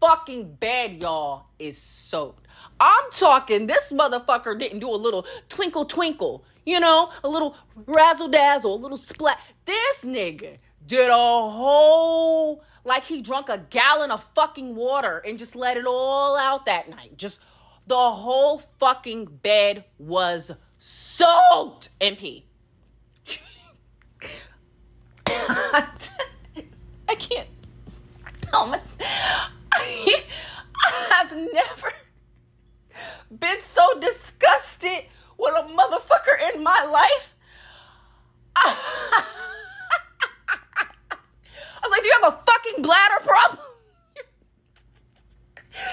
fucking 0.00 0.54
bed, 0.54 1.00
y'all, 1.02 1.46
is 1.58 1.80
soaked. 1.80 2.46
I'm 2.78 3.10
talking 3.10 3.66
this 3.66 3.92
motherfucker 3.92 4.58
didn't 4.58 4.80
do 4.80 4.90
a 4.90 4.96
little 4.96 5.26
twinkle 5.48 5.84
twinkle, 5.84 6.44
you 6.64 6.80
know, 6.80 7.10
a 7.24 7.28
little 7.28 7.56
razzle 7.86 8.28
dazzle, 8.28 8.74
a 8.74 8.80
little 8.80 8.96
splat. 8.96 9.40
This 9.64 10.04
nigga 10.04 10.58
did 10.86 11.10
a 11.10 11.14
whole 11.14 12.62
like 12.84 13.04
he 13.04 13.20
drunk 13.20 13.48
a 13.48 13.58
gallon 13.70 14.10
of 14.10 14.22
fucking 14.34 14.76
water 14.76 15.18
and 15.26 15.38
just 15.38 15.56
let 15.56 15.76
it 15.76 15.86
all 15.86 16.36
out 16.36 16.66
that 16.66 16.88
night. 16.88 17.16
Just 17.16 17.40
the 17.86 17.94
whole 17.94 18.58
fucking 18.78 19.26
bed 19.42 19.84
was 19.98 20.50
soaked 20.78 21.90
in 22.00 22.16
pee. 22.16 22.46
I 27.08 27.14
can't. 27.18 27.48
Oh 28.52 28.66
my. 28.66 28.80
I've 31.10 31.32
never 31.32 31.92
been 33.38 33.60
so 33.60 33.98
disgusted 34.00 35.04
with 35.38 35.54
a 35.54 35.62
motherfucker 35.68 36.54
in 36.54 36.62
my 36.62 36.84
life. 36.84 37.34
I 38.56 38.82
was 41.82 41.90
like, 41.90 42.02
do 42.02 42.08
you 42.08 42.18
have 42.22 42.32
a 42.34 42.38
fucking 42.44 42.82
bladder 42.82 43.24
problem? 43.24 43.75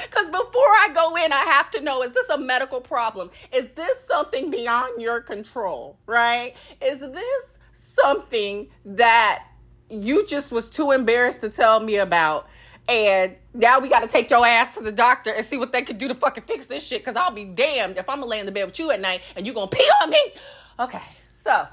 Because 0.04 0.30
before 0.30 0.46
I 0.56 0.90
go 0.94 1.16
in, 1.16 1.32
I 1.34 1.44
have 1.46 1.70
to 1.72 1.82
know 1.82 2.04
is 2.04 2.12
this 2.12 2.30
a 2.30 2.38
medical 2.38 2.82
problem? 2.82 3.30
Is 3.54 3.70
this 3.70 4.00
something 4.00 4.50
beyond 4.50 5.02
your 5.02 5.22
control, 5.22 5.98
right? 6.06 6.56
Is 6.82 7.00
this 7.00 7.58
something 7.74 8.70
that 8.86 9.46
you 9.90 10.26
just 10.26 10.52
was 10.52 10.70
too 10.70 10.92
embarrassed 10.92 11.42
to 11.42 11.50
tell 11.50 11.80
me 11.80 11.98
about? 11.98 12.48
And 12.88 13.36
now 13.54 13.80
we 13.80 13.88
got 13.88 14.02
to 14.02 14.08
take 14.08 14.30
your 14.30 14.46
ass 14.46 14.76
to 14.76 14.82
the 14.82 14.92
doctor 14.92 15.32
and 15.32 15.46
see 15.46 15.58
what 15.58 15.72
they 15.72 15.84
can 15.84 15.98
do 15.98 16.10
to 16.10 16.16
fucking 16.16 16.44
fix 16.44 16.66
this 16.66 16.86
shit. 16.86 17.02
Because 17.02 17.16
I'll 17.16 17.32
be 17.32 17.46
damned 17.46 17.98
if 17.98 18.10
I'm 18.10 18.20
to 18.20 18.26
lay 18.26 18.40
in 18.40 18.46
the 18.46 18.52
bed 18.52 18.66
with 18.66 18.78
you 18.80 18.92
at 18.92 19.00
night 19.00 19.22
and 19.36 19.48
you 19.48 19.54
to 19.54 19.68
pee 19.68 19.90
on 20.02 20.10
me. 20.10 20.34
Okay, 20.80 21.02
so 21.32 21.68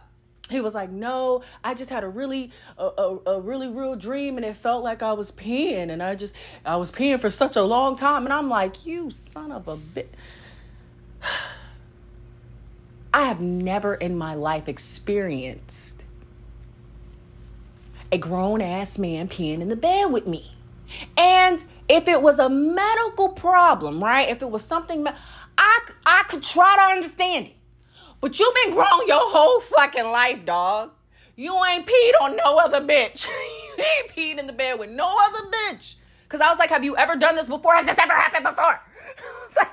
he 0.50 0.61
was 0.61 0.75
like, 0.75 0.90
"No, 0.90 1.42
I 1.64 1.75
just 1.75 1.90
had 1.90 2.04
a 2.04 2.09
really 2.09 2.50
a, 2.78 2.85
a, 2.87 3.19
a, 3.26 3.40
really 3.40 3.69
real 3.69 3.97
dream 3.97 4.37
and 4.37 4.45
it 4.45 4.57
felt 4.57 4.83
like 4.85 5.02
I 5.02 5.12
was 5.12 5.30
peeing 5.30 5.90
and 5.90 6.02
I 6.02 6.14
just 6.14 6.35
I 6.64 6.76
was 6.76 6.90
peeing 6.90 7.21
for 7.21 7.30
such 7.30 7.57
a 7.57 7.62
long 7.62 7.97
time." 7.97 8.25
And 8.25 8.33
I'm 8.33 8.49
like, 8.49 8.87
"You 8.87 9.11
son 9.11 9.52
of 9.52 9.69
a 9.69 9.76
bitch." 9.76 10.07
I 13.12 13.23
have 13.23 13.40
never 13.40 13.95
in 13.95 14.16
my 14.16 14.35
life 14.35 14.69
experienced 14.69 16.04
a 18.12 18.19
grown 18.19 18.61
ass 18.61 18.99
man 18.99 19.28
peeing 19.28 19.61
in 19.61 19.69
the 19.69 19.76
bed 19.76 20.07
with 20.07 20.26
me. 20.26 20.52
And 21.16 21.64
if 21.88 22.09
it 22.09 22.23
was 22.23 22.38
a 22.38 22.49
medical 22.49 23.28
problem, 23.28 24.02
right? 24.02 24.28
If 24.28 24.42
it 24.42 24.50
was 24.50 24.64
something 24.64 25.07
I 25.59 25.80
I 26.07 26.23
could 26.28 26.42
try 26.42 26.76
to 26.76 26.83
understand 26.83 27.49
it. 27.49 27.57
But 28.21 28.39
you 28.39 28.53
been 28.65 28.75
grown 28.75 29.07
your 29.07 29.31
whole 29.31 29.61
fucking 29.61 30.05
life, 30.05 30.45
dog. 30.45 30.91
You 31.37 31.59
ain't 31.65 31.87
peed 31.87 32.12
on 32.21 32.37
no 32.37 32.59
other 32.59 32.81
bitch. 32.81 33.27
you 33.79 33.85
ain't 33.85 34.09
peed 34.15 34.39
in 34.39 34.47
the 34.47 34.53
bed 34.53 34.79
with 34.79 34.91
no 34.91 35.17
other 35.23 35.49
bitch. 35.49 35.97
Cause 36.29 36.41
I 36.41 36.49
was 36.49 36.59
like, 36.59 36.71
have 36.71 36.85
you 36.85 36.97
ever 36.97 37.17
done 37.17 37.35
this 37.35 37.49
before? 37.49 37.75
Has 37.75 37.87
this 37.87 37.99
ever 37.99 38.12
happened 38.12 38.45
before? 38.45 38.81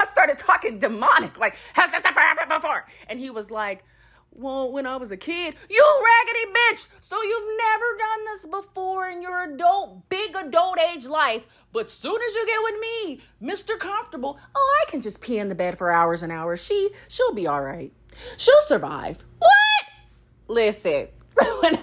I 0.00 0.04
started 0.04 0.38
talking 0.38 0.78
demonic, 0.78 1.38
like, 1.38 1.56
has 1.72 1.90
this 1.90 2.04
ever 2.04 2.20
happened 2.20 2.50
before? 2.50 2.86
And 3.08 3.18
he 3.18 3.30
was 3.30 3.50
like, 3.50 3.84
well, 4.34 4.70
when 4.72 4.86
I 4.86 4.96
was 4.96 5.10
a 5.10 5.16
kid, 5.16 5.54
you 5.70 6.02
raggedy 6.04 6.52
bitch. 6.52 6.88
So 7.00 7.20
you've 7.22 7.58
never 7.58 7.98
done 7.98 8.24
this 8.26 8.46
before 8.46 9.08
in 9.08 9.22
your 9.22 9.44
adult, 9.44 10.08
big 10.08 10.34
adult 10.36 10.78
age 10.78 11.06
life. 11.06 11.46
But 11.72 11.90
soon 11.90 12.16
as 12.16 12.34
you 12.34 12.46
get 12.46 12.62
with 12.62 12.80
me, 12.80 13.20
Mr. 13.42 13.78
Comfortable, 13.78 14.38
oh, 14.54 14.82
I 14.82 14.90
can 14.90 15.00
just 15.00 15.20
pee 15.20 15.38
in 15.38 15.48
the 15.48 15.54
bed 15.54 15.78
for 15.78 15.90
hours 15.90 16.22
and 16.22 16.32
hours. 16.32 16.64
She, 16.64 16.90
she'll 17.08 17.34
be 17.34 17.46
all 17.46 17.62
right. 17.62 17.92
She'll 18.36 18.54
survive. 18.66 19.24
What? 19.38 19.50
Listen, 20.48 21.08
I 21.40 21.78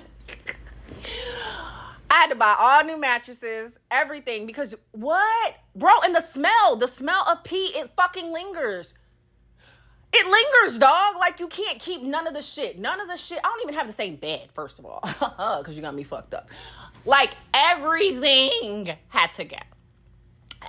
had 2.10 2.28
to 2.28 2.36
buy 2.36 2.56
all 2.60 2.84
new 2.84 3.00
mattresses, 3.00 3.72
everything, 3.90 4.46
because 4.46 4.76
what? 4.92 5.56
Bro, 5.76 6.02
and 6.04 6.14
the 6.14 6.22
smell, 6.22 6.76
the 6.76 6.88
smell 6.88 7.26
of 7.28 7.44
pee, 7.44 7.74
it 7.76 7.92
fucking 7.96 8.32
lingers. 8.32 8.94
It 10.14 10.26
lingers, 10.28 10.78
dog. 10.78 11.18
Like 11.18 11.40
you 11.40 11.48
can't 11.48 11.80
keep 11.80 12.02
none 12.02 12.28
of 12.28 12.34
the 12.34 12.42
shit. 12.42 12.78
None 12.78 13.00
of 13.00 13.08
the 13.08 13.16
shit. 13.16 13.40
I 13.44 13.48
don't 13.48 13.62
even 13.64 13.76
have 13.76 13.88
the 13.88 13.94
same 13.94 14.18
bed, 14.18 14.50
first 14.54 14.80
of 14.80 14.86
all, 14.86 15.02
because 15.60 15.76
you 15.76 15.82
got 15.82 15.96
me 15.96 16.04
fucked 16.04 16.34
up. 16.34 16.50
Like 17.06 17.32
everything 17.54 18.96
had 19.08 19.32
to 19.34 19.46
go. 19.46 19.58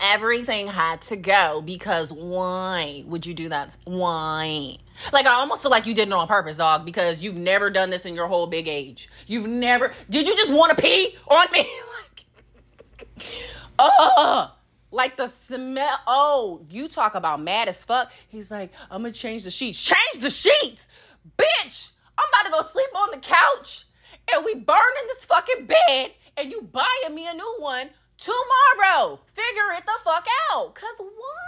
Everything 0.01 0.69
had 0.69 1.03
to 1.03 1.17
go 1.17 1.61
because 1.61 2.13
why 2.13 3.05
would 3.07 3.27
you 3.27 3.35
do 3.35 3.51
that? 3.51 3.77
Why? 3.85 4.79
Like 5.13 5.27
I 5.27 5.35
almost 5.35 5.63
feel 5.63 5.71
like 5.71 5.87
you 5.87 5.95
did 5.95 6.09
it 6.09 6.15
on 6.15 6.27
purpose, 6.29 6.57
dog, 6.57 6.87
because 6.87 7.23
you've 7.23 7.37
never 7.37 7.69
done 7.69 7.91
this 7.91 8.07
in 8.07 8.15
your 8.15 8.27
whole 8.29 8.47
big 8.47 8.69
age. 8.69 9.11
You've 9.27 9.49
never. 9.49 9.93
Did 10.09 10.27
you 10.27 10.37
just 10.37 10.53
want 10.53 10.77
to 10.77 10.83
pee 10.83 11.17
on 11.29 11.47
me? 11.53 11.69
like, 13.19 13.37
uh 13.79 14.49
like 14.93 15.17
the 15.17 15.29
smell. 15.29 15.99
Oh, 16.07 16.65
you 16.71 16.89
talk 16.89 17.15
about 17.15 17.43
mad 17.43 17.69
as 17.69 17.85
fuck. 17.85 18.13
He's 18.29 18.51
like, 18.51 18.71
I'm 18.91 19.03
gonna 19.03 19.13
change 19.13 19.45
the 19.45 19.51
sheets. 19.51 19.83
Change 19.83 20.23
the 20.23 20.31
sheets, 20.31 20.89
bitch. 21.37 21.93
I'm 22.17 22.29
about 22.29 22.45
to 22.47 22.63
go 22.63 22.63
sleep 22.69 22.91
on 22.95 23.11
the 23.11 23.17
couch, 23.17 23.87
and 24.33 24.45
we 24.45 24.55
burning 24.55 25.07
this 25.09 25.25
fucking 25.25 25.67
bed, 25.67 26.13
and 26.37 26.51
you 26.51 26.63
buying 26.63 27.15
me 27.15 27.27
a 27.27 27.35
new 27.35 27.57
one 27.59 27.91
tomorrow. 28.19 29.19
Figure 29.35 29.73
it 29.77 29.85
the 29.87 29.99
fuck 30.05 30.27
out. 30.53 30.75
Cause 30.75 31.01
why? 31.01 31.43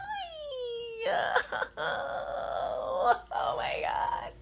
oh 1.76 3.54
my 3.56 3.82
god. 3.82 4.32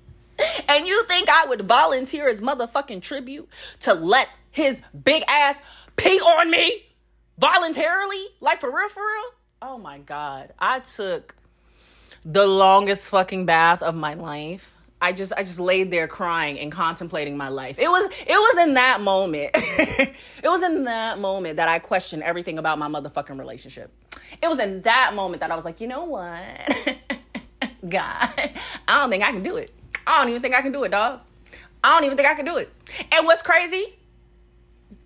And 0.69 0.87
you 0.87 1.05
think 1.05 1.29
I 1.29 1.47
would 1.47 1.63
volunteer 1.63 2.29
as 2.29 2.41
motherfucking 2.41 3.03
tribute 3.03 3.49
to 3.81 3.95
let 3.95 4.29
his 4.51 4.81
big 5.05 5.25
ass 5.29 5.61
pee 5.97 6.21
on 6.21 6.51
me? 6.51 6.85
Voluntarily, 7.43 8.25
like 8.41 8.61
for 8.61 8.71
real, 8.71 8.89
for 8.89 9.03
real. 9.03 9.31
Oh 9.61 9.77
my 9.77 9.99
god, 9.99 10.53
I 10.61 10.79
took 10.79 11.35
the 12.25 12.47
longest 12.47 13.09
fucking 13.09 13.47
bath 13.47 13.83
of 13.83 13.97
my 13.97 14.15
life. 14.15 14.73
I 15.01 15.13
just 15.13 15.33
I 15.37 15.43
just 15.43 15.59
laid 15.59 15.91
there 15.91 16.07
crying 16.07 16.61
and 16.61 16.71
contemplating 16.71 17.37
my 17.37 17.49
life. 17.49 17.81
It 17.81 17.89
was 17.89 18.09
it 18.25 18.37
was 18.37 18.67
in 18.69 18.75
that 18.75 19.01
moment. 19.01 19.51
it 19.55 20.15
was 20.45 20.63
in 20.63 20.85
that 20.85 21.19
moment 21.19 21.57
that 21.57 21.69
I 21.69 21.81
questioned 21.81 22.23
everything 22.23 22.59
about 22.59 22.79
my 22.79 22.87
motherfucking 22.87 23.37
relationship. 23.37 23.91
It 24.41 24.47
was 24.47 24.61
in 24.61 24.83
that 24.83 25.15
moment 25.15 25.41
that 25.41 25.51
I 25.51 25.57
was 25.57 25.65
like, 25.65 25.81
"You 25.81 25.89
know 25.89 26.05
what? 26.05 26.41
God, 27.89 28.29
I 28.87 29.01
don't 29.01 29.11
think 29.11 29.25
I 29.25 29.33
can 29.33 29.43
do 29.43 29.57
it. 29.57 29.75
I 30.07 30.21
don't 30.21 30.29
even 30.29 30.43
think 30.43 30.55
I 30.55 30.63
can 30.63 30.71
do 30.71 30.85
it, 30.85 30.91
dog. 30.91 31.19
I 31.83 31.91
don't 31.91 32.05
even 32.05 32.17
think 32.17 32.29
I 32.29 32.35
can 32.35 32.45
do 32.45 32.59
it." 32.59 32.73
And 33.11 33.27
what's 33.27 33.43
crazy? 33.43 33.99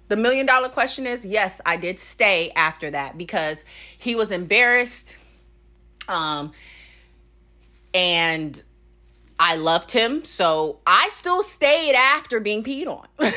The 0.08 0.16
million 0.16 0.46
dollar 0.46 0.68
question 0.68 1.06
is 1.06 1.24
yes, 1.24 1.60
I 1.66 1.76
did 1.76 1.98
stay 1.98 2.52
after 2.54 2.90
that 2.90 3.18
because 3.18 3.64
he 3.98 4.14
was 4.14 4.30
embarrassed. 4.30 5.18
Um, 6.08 6.52
and 7.92 8.62
I 9.38 9.56
loved 9.56 9.90
him. 9.92 10.24
So 10.24 10.80
I 10.86 11.08
still 11.08 11.42
stayed 11.42 11.94
after 11.94 12.40
being 12.40 12.62
peed 12.62 12.86
on. 12.86 13.06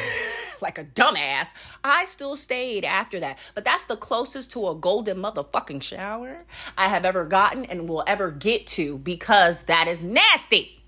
like 0.62 0.78
a 0.78 0.84
dumbass. 0.84 1.48
I 1.84 2.06
still 2.06 2.36
stayed 2.36 2.86
after 2.86 3.20
that. 3.22 3.40
But 3.56 3.66
that's 3.66 3.86
the 3.86 3.96
closest 3.96 4.52
to 4.52 4.68
a 4.68 4.76
golden 4.76 5.18
motherfucking 5.18 5.82
shower 5.82 6.46
I 6.78 6.90
have 6.90 7.06
ever 7.06 7.26
gotten 7.26 7.66
and 7.66 7.88
will 7.88 8.04
ever 8.06 8.30
get 8.30 8.68
to 8.68 8.98
because 8.98 9.64
that 9.64 9.88
is 9.88 10.02
nasty. 10.02 10.84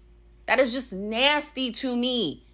That 0.46 0.60
is 0.60 0.72
just 0.72 0.92
nasty 0.92 1.72
to 1.72 1.96
me 1.96 2.46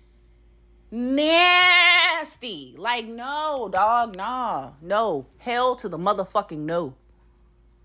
nasty. 2.17 2.75
Like, 2.77 3.05
no, 3.05 3.69
dog, 3.71 4.15
nah. 4.15 4.71
No. 4.81 5.25
Hell 5.38 5.75
to 5.77 5.89
the 5.89 5.97
motherfucking 5.97 6.59
no. 6.59 6.93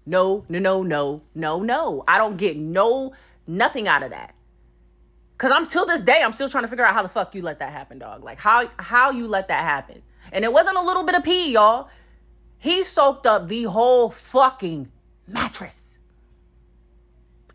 No, 0.04 0.44
no, 0.48 0.58
no, 0.58 0.82
no, 0.82 1.22
no, 1.34 1.60
no. 1.60 2.04
I 2.08 2.18
don't 2.18 2.36
get 2.36 2.56
no 2.56 3.12
nothing 3.46 3.88
out 3.88 4.02
of 4.02 4.10
that. 4.10 4.34
Cause 5.38 5.50
I'm 5.52 5.66
till 5.66 5.86
this 5.86 6.02
day, 6.02 6.22
I'm 6.24 6.30
still 6.30 6.48
trying 6.48 6.64
to 6.64 6.68
figure 6.68 6.84
out 6.84 6.94
how 6.94 7.02
the 7.02 7.08
fuck 7.08 7.34
you 7.34 7.42
let 7.42 7.58
that 7.58 7.72
happen, 7.72 7.98
dog. 7.98 8.22
Like 8.22 8.38
how 8.38 8.70
how 8.78 9.10
you 9.10 9.26
let 9.26 9.48
that 9.48 9.62
happen. 9.62 10.00
And 10.32 10.44
it 10.44 10.52
wasn't 10.52 10.76
a 10.76 10.82
little 10.82 11.02
bit 11.02 11.16
of 11.16 11.24
pee, 11.24 11.52
y'all. 11.52 11.88
He 12.58 12.84
soaked 12.84 13.26
up 13.26 13.48
the 13.48 13.64
whole 13.64 14.08
fucking 14.08 14.90
mattress. 15.26 15.98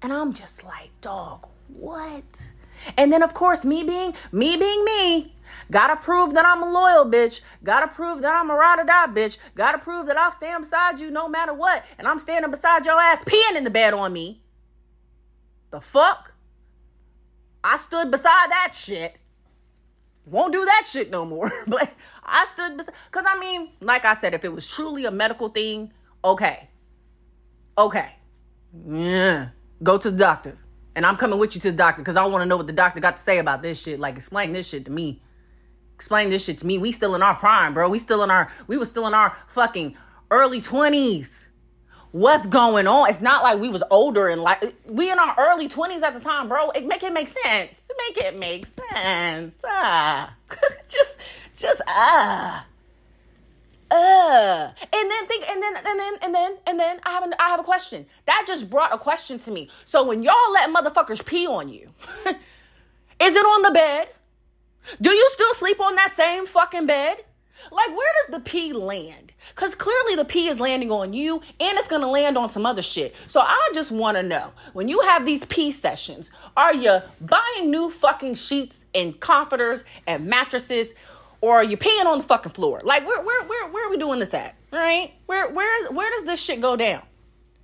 And 0.02 0.12
I'm 0.12 0.34
just 0.34 0.66
like, 0.66 0.92
dog, 1.00 1.48
what? 1.70 2.52
And 2.98 3.12
then 3.12 3.24
of 3.24 3.34
course, 3.34 3.64
me 3.64 3.84
being 3.84 4.14
me 4.34 4.58
being 4.58 4.84
me, 4.84 5.34
gotta 5.72 5.96
prove 5.96 6.34
that 6.34 6.46
I'm 6.46 6.64
a 6.64 6.70
loyal 6.70 7.06
bitch. 7.06 7.42
Gotta 7.64 7.88
prove 7.88 8.22
that 8.22 8.36
I'm 8.36 8.50
a 8.50 8.56
ride 8.56 8.80
or 8.80 8.84
die 8.84 9.08
bitch. 9.08 9.38
Gotta 9.56 9.78
prove 9.78 10.08
that 10.08 10.18
I'll 10.18 10.32
stand 10.32 10.64
beside 10.64 11.00
you 11.00 11.12
no 11.12 11.28
matter 11.28 11.54
what. 11.54 11.86
And 11.98 12.08
I'm 12.08 12.20
standing 12.20 12.52
beside 12.52 12.86
your 12.86 13.00
ass 13.00 13.24
peeing 13.24 13.56
in 13.56 13.64
the 13.64 13.70
bed 13.70 13.94
on 13.94 14.14
me. 14.14 14.42
The 15.72 15.82
fuck? 15.82 16.34
I 17.64 17.78
stood 17.78 18.12
beside 18.12 18.50
that 18.52 18.74
shit. 18.74 19.18
Won't 20.26 20.54
do 20.54 20.64
that 20.64 20.84
shit 20.86 21.10
no 21.10 21.26
more. 21.26 21.52
but 21.68 21.94
I 22.24 22.46
stood 22.46 22.78
beside 22.78 22.96
because 23.12 23.26
I 23.28 23.40
mean, 23.40 23.70
like 23.82 24.06
I 24.06 24.14
said, 24.14 24.34
if 24.34 24.44
it 24.44 24.52
was 24.52 24.70
truly 24.70 25.06
a 25.06 25.12
medical 25.12 25.50
thing, 25.50 25.92
okay. 26.24 26.70
Okay. 27.78 28.12
Yeah. 28.88 29.50
Go 29.84 29.98
to 29.98 30.12
the 30.12 30.18
doctor. 30.18 30.58
And 30.96 31.06
I'm 31.06 31.16
coming 31.16 31.38
with 31.38 31.54
you 31.54 31.62
to 31.62 31.72
the 31.72 31.78
doctor 31.78 32.02
because 32.02 32.16
I 32.16 32.26
want 32.26 32.42
to 32.42 32.48
know 32.48 32.58
what 32.58 32.68
the 32.68 32.74
doctor 32.74 33.00
got 33.00 33.18
to 33.18 33.22
say 33.22 33.38
about 33.38 33.62
this 33.62 33.82
shit. 33.82 34.00
Like, 34.00 34.16
explain 34.16 34.52
this 34.52 34.68
shit 34.68 34.86
to 34.86 34.92
me. 34.92 35.22
Explain 35.98 36.30
this 36.30 36.46
shit 36.46 36.60
to 36.60 36.68
me. 36.68 36.78
We 36.78 36.92
still 36.92 37.16
in 37.16 37.24
our 37.24 37.34
prime, 37.34 37.74
bro. 37.74 37.90
We 37.90 37.98
still 37.98 38.22
in 38.22 38.30
our, 38.30 38.52
we 38.68 38.78
was 38.78 38.88
still 38.88 39.08
in 39.08 39.16
our 39.16 39.36
fucking 39.48 39.98
early 40.30 40.62
20s. 40.62 41.48
What's 42.12 42.46
going 42.46 42.86
on? 42.86 43.10
It's 43.10 43.20
not 43.20 43.42
like 43.42 43.60
we 43.60 43.70
was 43.70 43.82
older 43.90 44.28
and 44.28 44.44
like 44.44 44.76
we 44.86 45.10
in 45.10 45.18
our 45.18 45.34
early 45.40 45.68
20s 45.68 46.04
at 46.04 46.14
the 46.14 46.20
time, 46.20 46.50
bro. 46.50 46.70
It 46.70 46.86
make 46.86 47.02
it 47.02 47.12
make 47.14 47.28
sense. 47.28 47.90
Make 47.98 48.18
it 48.18 48.38
make 48.38 48.68
sense. 48.68 49.56
Ah. 49.66 50.36
just, 50.88 51.18
just 51.56 51.82
ah. 51.88 52.68
Uh, 53.90 54.72
and 54.94 55.12
then 55.12 55.28
think, 55.28 55.50
and 55.50 55.64
then, 55.64 55.78
and 55.78 56.00
then, 56.00 56.14
and 56.22 56.36
then, 56.36 56.58
and 56.68 56.80
then 56.80 57.00
I 57.08 57.10
have, 57.10 57.24
an, 57.24 57.34
I 57.40 57.50
have 57.50 57.60
a 57.60 57.64
question. 57.64 58.06
That 58.28 58.44
just 58.46 58.70
brought 58.70 58.94
a 58.94 59.00
question 59.00 59.40
to 59.40 59.50
me. 59.50 59.70
So 59.84 60.06
when 60.06 60.22
y'all 60.22 60.52
let 60.54 60.70
motherfuckers 60.70 61.26
pee 61.26 61.48
on 61.48 61.70
you, 61.70 61.90
is 63.20 63.36
it 63.36 63.46
on 63.46 63.62
the 63.64 63.72
bed? 63.72 64.10
Do 65.02 65.12
you 65.12 65.28
still 65.30 65.54
sleep 65.54 65.80
on 65.80 65.96
that 65.96 66.12
same 66.12 66.46
fucking 66.46 66.86
bed? 66.86 67.24
Like, 67.72 67.90
where 67.90 68.14
does 68.22 68.36
the 68.36 68.40
pee 68.40 68.72
land? 68.72 69.34
Because 69.50 69.74
clearly 69.74 70.16
the 70.16 70.26
pee 70.26 70.48
is 70.48 70.60
landing 70.60 70.92
on 70.92 71.14
you 71.14 71.42
and 71.60 71.78
it's 71.78 71.88
going 71.88 72.04
to 72.04 72.08
land 72.08 72.38
on 72.38 72.50
some 72.50 72.66
other 72.66 72.84
shit. 72.84 73.16
So 73.26 73.42
I 73.42 73.72
just 73.74 73.92
want 73.92 74.16
to 74.18 74.24
know 74.24 74.52
when 74.74 74.88
you 74.88 75.00
have 75.02 75.26
these 75.26 75.44
pee 75.46 75.72
sessions, 75.72 76.30
are 76.56 76.76
you 76.76 77.00
buying 77.20 77.72
new 77.72 77.90
fucking 77.90 78.36
sheets 78.36 78.86
and 78.94 79.20
comforters 79.20 79.84
and 80.06 80.28
mattresses? 80.28 80.94
or 81.42 81.58
are 81.58 81.64
you 81.64 81.78
peeing 81.78 82.06
on 82.06 82.18
the 82.18 82.24
fucking 82.24 82.52
floor? 82.54 82.82
Like 82.84 83.06
where 83.06 83.22
where 83.22 83.44
where 83.44 83.70
where 83.70 83.88
are 83.88 83.90
we 83.90 83.98
doing 83.98 84.20
this 84.20 84.34
at? 84.34 84.56
Right? 84.72 85.14
Where 85.28 85.50
where 85.50 85.84
is 85.84 85.92
where 85.92 86.10
does 86.12 86.24
this 86.24 86.42
shit 86.42 86.62
go 86.62 86.76
down? 86.76 87.04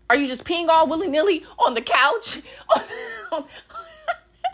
Are 0.09 0.15
you 0.15 0.27
just 0.27 0.43
peeing 0.43 0.67
all 0.67 0.87
willy 0.87 1.07
nilly 1.07 1.43
on 1.57 1.73
the 1.73 1.81
couch, 1.81 2.41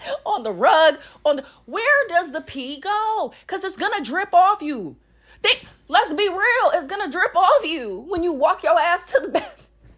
on, 0.26 0.44
the 0.44 0.52
rug, 0.52 1.00
on 1.26 1.38
the 1.38 1.46
where 1.66 2.08
does 2.08 2.32
the 2.32 2.42
pee 2.42 2.80
go? 2.80 3.34
Cause 3.48 3.64
it's 3.64 3.78
gonna 3.78 4.04
drip 4.04 4.34
off 4.34 4.62
you. 4.62 4.96
Think, 5.42 5.66
let's 5.88 6.14
be 6.14 6.28
real, 6.28 6.72
it's 6.74 6.88
gonna 6.88 7.12
drip 7.12 7.36
off 7.36 7.66
you 7.66 8.06
when 8.08 8.24
you 8.24 8.34
walk 8.34 8.64
your 8.64 8.80
ass 8.80 9.12
to 9.14 9.20
the 9.22 9.28
bed. 9.40 9.52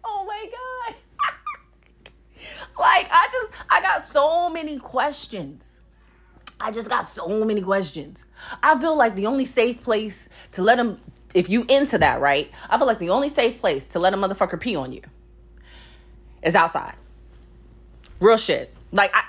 Oh 0.04 0.24
my 0.26 0.46
god. 0.50 0.96
like 2.78 3.08
I 3.10 3.28
just 3.32 3.52
I 3.70 3.80
got 3.80 4.02
so 4.02 4.48
many 4.50 4.78
questions. 4.78 5.80
I 6.62 6.70
just 6.70 6.88
got 6.88 7.08
so 7.08 7.44
many 7.44 7.60
questions. 7.60 8.24
I 8.62 8.78
feel 8.78 8.96
like 8.96 9.16
the 9.16 9.26
only 9.26 9.44
safe 9.44 9.82
place 9.82 10.28
to 10.52 10.62
let 10.62 10.78
him, 10.78 11.00
if 11.34 11.50
you 11.50 11.64
into 11.68 11.98
that, 11.98 12.20
right? 12.20 12.52
I 12.70 12.78
feel 12.78 12.86
like 12.86 13.00
the 13.00 13.10
only 13.10 13.28
safe 13.28 13.58
place 13.58 13.88
to 13.88 13.98
let 13.98 14.14
a 14.14 14.16
motherfucker 14.16 14.60
pee 14.60 14.76
on 14.76 14.92
you 14.92 15.02
is 16.40 16.54
outside. 16.54 16.94
Real 18.20 18.36
shit. 18.36 18.72
Like, 18.92 19.10
I, 19.12 19.24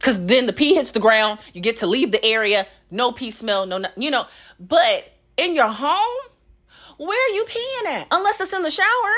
cause 0.00 0.24
then 0.26 0.46
the 0.46 0.52
pee 0.52 0.74
hits 0.74 0.90
the 0.90 1.00
ground, 1.00 1.40
you 1.52 1.60
get 1.60 1.78
to 1.78 1.86
leave 1.86 2.12
the 2.12 2.24
area, 2.24 2.66
no 2.90 3.12
pee 3.12 3.30
smell, 3.30 3.66
no, 3.66 3.82
you 3.96 4.10
know. 4.10 4.26
But 4.58 5.12
in 5.36 5.54
your 5.54 5.68
home, 5.68 6.16
where 6.96 7.30
are 7.30 7.34
you 7.34 7.44
peeing 7.44 7.90
at? 7.92 8.06
Unless 8.10 8.40
it's 8.40 8.52
in 8.52 8.62
the 8.62 8.70
shower. 8.70 9.14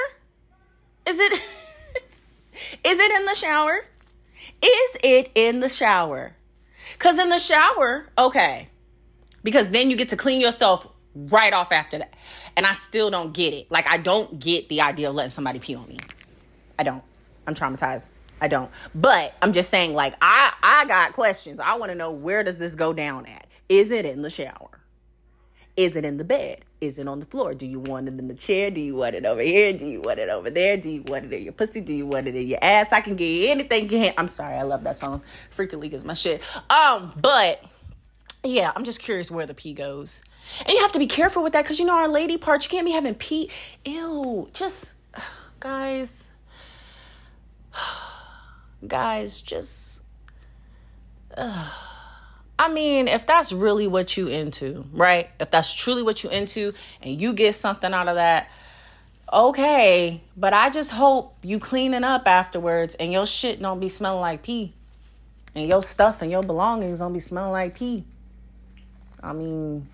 Is 1.06 1.18
it, 1.18 1.32
is 2.84 2.98
it 2.98 3.10
in 3.10 3.24
the 3.24 3.34
shower? 3.34 3.84
Is 4.62 4.96
it 5.02 5.30
in 5.34 5.60
the 5.60 5.68
shower? 5.68 6.36
Because 6.92 7.18
in 7.18 7.30
the 7.30 7.38
shower, 7.38 8.06
okay, 8.16 8.68
because 9.42 9.70
then 9.70 9.90
you 9.90 9.96
get 9.96 10.10
to 10.10 10.16
clean 10.16 10.40
yourself 10.40 10.86
right 11.14 11.52
off 11.52 11.72
after 11.72 11.98
that. 11.98 12.14
And 12.56 12.66
I 12.66 12.74
still 12.74 13.10
don't 13.10 13.32
get 13.32 13.54
it. 13.54 13.70
Like, 13.70 13.86
I 13.86 13.96
don't 13.96 14.38
get 14.38 14.68
the 14.68 14.82
idea 14.82 15.08
of 15.08 15.14
letting 15.14 15.30
somebody 15.30 15.58
pee 15.58 15.74
on 15.74 15.88
me. 15.88 15.98
I 16.78 16.82
don't. 16.82 17.02
I'm 17.46 17.54
traumatized. 17.54 18.21
I 18.42 18.48
don't. 18.48 18.70
But 18.92 19.34
I'm 19.40 19.52
just 19.52 19.70
saying, 19.70 19.94
like, 19.94 20.14
I 20.20 20.52
I 20.62 20.84
got 20.86 21.12
questions. 21.12 21.60
I 21.60 21.76
want 21.76 21.92
to 21.92 21.94
know 21.94 22.10
where 22.10 22.42
does 22.42 22.58
this 22.58 22.74
go 22.74 22.92
down 22.92 23.24
at? 23.26 23.46
Is 23.68 23.92
it 23.92 24.04
in 24.04 24.22
the 24.22 24.30
shower? 24.30 24.80
Is 25.76 25.94
it 25.94 26.04
in 26.04 26.16
the 26.16 26.24
bed? 26.24 26.64
Is 26.80 26.98
it 26.98 27.06
on 27.06 27.20
the 27.20 27.24
floor? 27.24 27.54
Do 27.54 27.68
you 27.68 27.78
want 27.78 28.08
it 28.08 28.18
in 28.18 28.26
the 28.26 28.34
chair? 28.34 28.68
Do 28.72 28.80
you 28.80 28.96
want 28.96 29.14
it 29.14 29.24
over 29.24 29.40
here? 29.40 29.72
Do 29.72 29.86
you 29.86 30.00
want 30.00 30.18
it 30.18 30.28
over 30.28 30.50
there? 30.50 30.76
Do 30.76 30.90
you 30.90 31.04
want 31.06 31.26
it 31.26 31.32
in 31.32 31.44
your 31.44 31.52
pussy? 31.52 31.80
Do 31.80 31.94
you 31.94 32.04
want 32.04 32.26
it 32.26 32.34
in 32.34 32.48
your 32.48 32.58
ass? 32.60 32.92
I 32.92 33.00
can 33.00 33.14
get 33.14 33.48
anything 33.48 33.88
you. 33.88 34.12
I'm 34.18 34.26
sorry, 34.26 34.56
I 34.56 34.62
love 34.62 34.82
that 34.84 34.96
song. 34.96 35.22
Freek-a-Leek 35.50 35.92
is 35.92 36.04
my 36.04 36.14
shit. 36.14 36.42
Um, 36.68 37.12
but 37.16 37.64
yeah, 38.42 38.72
I'm 38.74 38.82
just 38.82 39.00
curious 39.00 39.30
where 39.30 39.46
the 39.46 39.54
pee 39.54 39.72
goes. 39.72 40.20
And 40.66 40.70
you 40.70 40.80
have 40.80 40.92
to 40.92 40.98
be 40.98 41.06
careful 41.06 41.44
with 41.44 41.52
that 41.52 41.62
because 41.62 41.78
you 41.78 41.86
know 41.86 41.94
our 41.94 42.08
lady 42.08 42.36
part, 42.36 42.64
you 42.64 42.70
can't 42.70 42.84
be 42.84 42.92
having 42.92 43.14
pee. 43.14 43.48
Ew, 43.84 44.50
just 44.52 44.94
guys, 45.60 46.31
guys, 48.86 49.40
just. 49.40 50.02
Uh, 51.36 51.70
I 52.58 52.68
mean, 52.68 53.08
if 53.08 53.26
that's 53.26 53.52
really 53.52 53.86
what 53.86 54.16
you 54.16 54.28
into, 54.28 54.84
right? 54.92 55.30
If 55.40 55.50
that's 55.50 55.72
truly 55.72 56.02
what 56.02 56.22
you 56.22 56.30
into 56.30 56.74
and 57.00 57.20
you 57.20 57.32
get 57.32 57.54
something 57.54 57.92
out 57.92 58.08
of 58.08 58.16
that, 58.16 58.50
okay. 59.32 60.20
But 60.36 60.52
I 60.52 60.70
just 60.70 60.92
hope 60.92 61.34
you 61.42 61.58
cleaning 61.58 62.04
up 62.04 62.28
afterwards 62.28 62.94
and 62.94 63.12
your 63.12 63.26
shit 63.26 63.60
don't 63.60 63.80
be 63.80 63.88
smelling 63.88 64.20
like 64.20 64.42
pee. 64.42 64.74
And 65.54 65.68
your 65.68 65.82
stuff 65.82 66.22
and 66.22 66.30
your 66.30 66.42
belongings 66.42 67.00
don't 67.00 67.12
be 67.12 67.20
smelling 67.20 67.52
like 67.52 67.74
pee. 67.74 68.04
I 69.22 69.32
mean, 69.32 69.88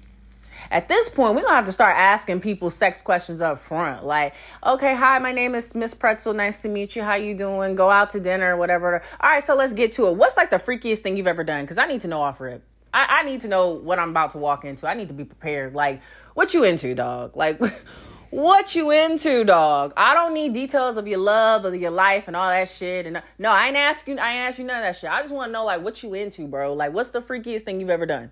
at 0.70 0.88
this 0.88 1.08
point, 1.08 1.34
we're 1.34 1.42
gonna 1.42 1.54
have 1.54 1.64
to 1.64 1.72
start 1.72 1.96
asking 1.96 2.40
people 2.40 2.70
sex 2.70 3.02
questions 3.02 3.40
up 3.42 3.58
front. 3.58 4.04
Like, 4.04 4.34
okay, 4.64 4.94
hi, 4.94 5.18
my 5.18 5.32
name 5.32 5.54
is 5.54 5.74
Miss 5.74 5.94
Pretzel. 5.94 6.34
Nice 6.34 6.60
to 6.60 6.68
meet 6.68 6.96
you. 6.96 7.02
How 7.02 7.14
you 7.14 7.34
doing? 7.34 7.74
Go 7.74 7.90
out 7.90 8.10
to 8.10 8.20
dinner, 8.20 8.56
whatever. 8.56 9.02
All 9.20 9.30
right, 9.30 9.42
so 9.42 9.54
let's 9.54 9.72
get 9.72 9.92
to 9.92 10.06
it. 10.08 10.16
What's 10.16 10.36
like 10.36 10.50
the 10.50 10.56
freakiest 10.56 10.98
thing 10.98 11.16
you've 11.16 11.26
ever 11.26 11.44
done? 11.44 11.64
Because 11.64 11.78
I 11.78 11.86
need 11.86 12.00
to 12.02 12.08
know 12.08 12.20
off 12.20 12.40
rip. 12.40 12.62
I, 12.92 13.20
I 13.20 13.22
need 13.24 13.42
to 13.42 13.48
know 13.48 13.70
what 13.70 13.98
I'm 13.98 14.10
about 14.10 14.30
to 14.30 14.38
walk 14.38 14.64
into. 14.64 14.88
I 14.88 14.94
need 14.94 15.08
to 15.08 15.14
be 15.14 15.24
prepared. 15.24 15.74
Like, 15.74 16.00
what 16.34 16.54
you 16.54 16.64
into, 16.64 16.94
dog? 16.94 17.36
Like, 17.36 17.60
what 18.30 18.74
you 18.74 18.90
into, 18.90 19.44
dog? 19.44 19.92
I 19.96 20.14
don't 20.14 20.34
need 20.34 20.52
details 20.52 20.96
of 20.96 21.06
your 21.06 21.18
love 21.18 21.64
of 21.64 21.74
your 21.74 21.90
life 21.90 22.28
and 22.28 22.36
all 22.36 22.48
that 22.48 22.68
shit. 22.68 23.06
And 23.06 23.18
uh, 23.18 23.22
no, 23.38 23.50
I 23.50 23.68
ain't 23.68 23.76
asking. 23.76 24.18
I 24.18 24.32
ain't 24.32 24.48
asking 24.48 24.66
none 24.66 24.78
of 24.78 24.82
that 24.84 24.96
shit. 24.96 25.10
I 25.10 25.20
just 25.20 25.34
want 25.34 25.48
to 25.48 25.52
know 25.52 25.64
like 25.64 25.82
what 25.82 26.02
you 26.02 26.14
into, 26.14 26.46
bro. 26.46 26.72
Like, 26.72 26.92
what's 26.92 27.10
the 27.10 27.20
freakiest 27.20 27.62
thing 27.62 27.80
you've 27.80 27.90
ever 27.90 28.06
done? 28.06 28.30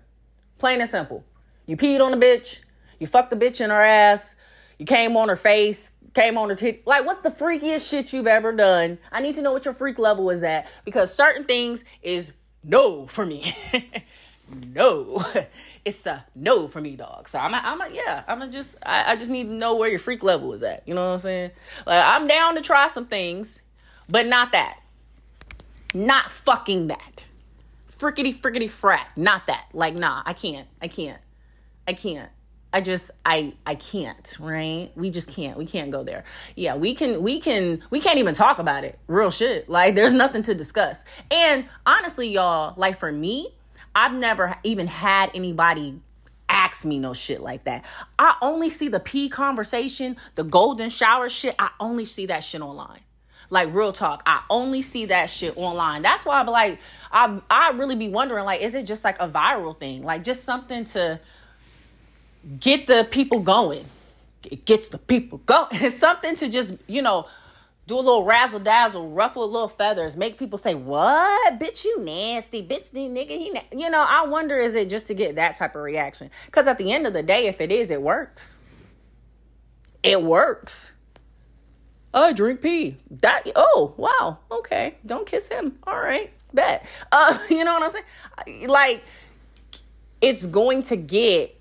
Plain 0.57 0.81
and 0.81 0.89
simple. 0.89 1.23
You 1.67 1.77
peed 1.77 2.03
on 2.03 2.13
a 2.13 2.17
bitch. 2.17 2.61
You 2.99 3.05
fucked 3.05 3.29
the 3.29 3.35
bitch 3.35 3.61
in 3.61 3.69
her 3.69 3.81
ass. 3.81 4.35
You 4.79 4.85
came 4.85 5.15
on 5.15 5.29
her 5.29 5.35
face. 5.35 5.91
Came 6.13 6.37
on 6.37 6.49
her. 6.49 6.71
Like, 6.85 7.05
what's 7.05 7.19
the 7.19 7.29
freakiest 7.29 7.87
shit 7.87 8.11
you've 8.11 8.25
ever 8.25 8.51
done? 8.51 8.97
I 9.11 9.21
need 9.21 9.35
to 9.35 9.43
know 9.43 9.51
what 9.51 9.65
your 9.65 9.73
freak 9.75 9.99
level 9.99 10.31
is 10.31 10.41
at 10.41 10.67
because 10.85 11.13
certain 11.13 11.43
things 11.43 11.83
is 12.01 12.31
no 12.63 13.05
for 13.05 13.25
me. 13.25 13.55
no. 14.73 15.23
It's 15.85 16.05
a 16.05 16.25
no 16.35 16.67
for 16.67 16.81
me, 16.81 16.97
dog. 16.97 17.29
So 17.29 17.39
I'm 17.39 17.53
a, 17.53 17.61
I'm 17.63 17.79
a, 17.79 17.89
yeah, 17.89 18.21
I'm 18.27 18.41
a 18.41 18.49
just, 18.49 18.75
I, 18.85 19.13
I 19.13 19.15
just 19.15 19.29
need 19.29 19.45
to 19.45 19.53
know 19.53 19.75
where 19.75 19.89
your 19.89 19.99
freak 19.99 20.21
level 20.21 20.51
is 20.51 20.61
at. 20.61 20.85
You 20.85 20.93
know 20.93 21.05
what 21.05 21.13
I'm 21.13 21.17
saying? 21.19 21.51
Like, 21.85 22.03
I'm 22.05 22.27
down 22.27 22.55
to 22.55 22.61
try 22.61 22.89
some 22.89 23.05
things, 23.05 23.61
but 24.09 24.27
not 24.27 24.51
that. 24.51 24.81
Not 25.93 26.29
fucking 26.29 26.87
that. 26.87 27.29
Frickety, 27.89 28.37
frickety, 28.37 28.69
frat. 28.69 29.07
Not 29.15 29.47
that. 29.47 29.67
Like, 29.71 29.95
nah, 29.95 30.23
I 30.25 30.33
can't. 30.33 30.67
I 30.81 30.89
can't. 30.89 31.21
I 31.87 31.93
can't. 31.93 32.29
I 32.73 32.81
just 32.81 33.11
I 33.25 33.53
I 33.65 33.75
can't, 33.75 34.37
right? 34.39 34.91
We 34.95 35.09
just 35.09 35.29
can't. 35.29 35.57
We 35.57 35.65
can't 35.65 35.89
go 35.89 36.03
there. 36.03 36.25
Yeah, 36.55 36.75
we 36.75 36.93
can 36.93 37.21
we 37.21 37.39
can 37.39 37.81
we 37.89 38.01
can't 38.01 38.17
even 38.19 38.33
talk 38.33 38.59
about 38.59 38.83
it. 38.83 38.99
Real 39.07 39.31
shit. 39.31 39.69
Like 39.69 39.95
there's 39.95 40.13
nothing 40.13 40.43
to 40.43 40.53
discuss. 40.53 41.05
And 41.31 41.65
honestly, 41.85 42.27
y'all, 42.29 42.73
like 42.77 42.97
for 42.97 43.11
me, 43.11 43.53
I've 43.95 44.13
never 44.13 44.55
even 44.63 44.87
had 44.87 45.31
anybody 45.33 45.99
ask 46.49 46.85
me 46.85 46.99
no 46.99 47.13
shit 47.13 47.41
like 47.41 47.63
that. 47.63 47.85
I 48.19 48.35
only 48.41 48.69
see 48.69 48.89
the 48.89 48.99
pee 48.99 49.29
conversation, 49.29 50.17
the 50.35 50.43
golden 50.43 50.89
shower 50.89 51.29
shit. 51.29 51.55
I 51.57 51.69
only 51.79 52.05
see 52.05 52.25
that 52.27 52.43
shit 52.43 52.61
online. 52.61 53.01
Like 53.49 53.73
real 53.73 53.93
talk, 53.93 54.23
I 54.25 54.43
only 54.49 54.81
see 54.81 55.05
that 55.05 55.29
shit 55.29 55.55
online. 55.55 56.01
That's 56.01 56.25
why 56.25 56.41
I'm 56.41 56.47
like, 56.47 56.79
I 57.13 57.39
I 57.49 57.69
really 57.71 57.95
be 57.95 58.09
wondering, 58.09 58.43
like, 58.43 58.61
is 58.61 58.75
it 58.75 58.83
just 58.83 59.05
like 59.05 59.21
a 59.21 59.27
viral 59.29 59.77
thing, 59.79 60.03
like 60.03 60.25
just 60.25 60.43
something 60.43 60.83
to 60.85 61.21
get 62.59 62.87
the 62.87 63.07
people 63.09 63.39
going. 63.39 63.85
It 64.43 64.65
gets 64.65 64.87
the 64.87 64.97
people 64.97 65.39
going. 65.39 65.67
It's 65.71 65.97
something 65.97 66.35
to 66.37 66.49
just, 66.49 66.75
you 66.87 67.01
know, 67.01 67.27
do 67.87 67.95
a 67.95 68.01
little 68.01 68.25
razzle 68.25 68.59
dazzle, 68.59 69.09
ruffle 69.09 69.45
a 69.45 69.45
little 69.45 69.69
feathers, 69.69 70.17
make 70.17 70.37
people 70.37 70.57
say, 70.57 70.75
"What, 70.75 71.57
bitch? 71.57 71.85
You 71.85 72.01
nasty, 72.01 72.61
bitch, 72.61 72.91
the 72.91 72.99
nigga." 72.99 73.29
He, 73.29 73.49
na-. 73.49 73.61
you 73.71 73.89
know, 73.89 74.05
I 74.07 74.25
wonder 74.25 74.57
is 74.57 74.75
it 74.75 74.89
just 74.89 75.07
to 75.07 75.13
get 75.13 75.37
that 75.37 75.55
type 75.55 75.73
of 75.75 75.81
reaction? 75.81 76.29
Because 76.45 76.67
at 76.67 76.77
the 76.77 76.91
end 76.91 77.07
of 77.07 77.13
the 77.13 77.23
day, 77.23 77.47
if 77.47 77.61
it 77.61 77.71
is, 77.71 77.89
it 77.89 78.01
works. 78.01 78.59
It 80.03 80.21
works. 80.21 80.95
I 82.13 82.33
drink 82.33 82.61
pee. 82.61 82.97
That 83.09 83.43
oh 83.55 83.93
wow 83.97 84.39
okay. 84.51 84.95
Don't 85.05 85.25
kiss 85.25 85.47
him. 85.47 85.79
All 85.85 85.99
right, 85.99 86.31
bet. 86.53 86.85
Uh, 87.11 87.37
you 87.49 87.63
know 87.63 87.79
what 87.79 87.83
I'm 87.83 88.03
saying? 88.45 88.67
Like, 88.67 89.03
it's 90.19 90.45
going 90.45 90.81
to 90.83 90.97
get 90.97 91.56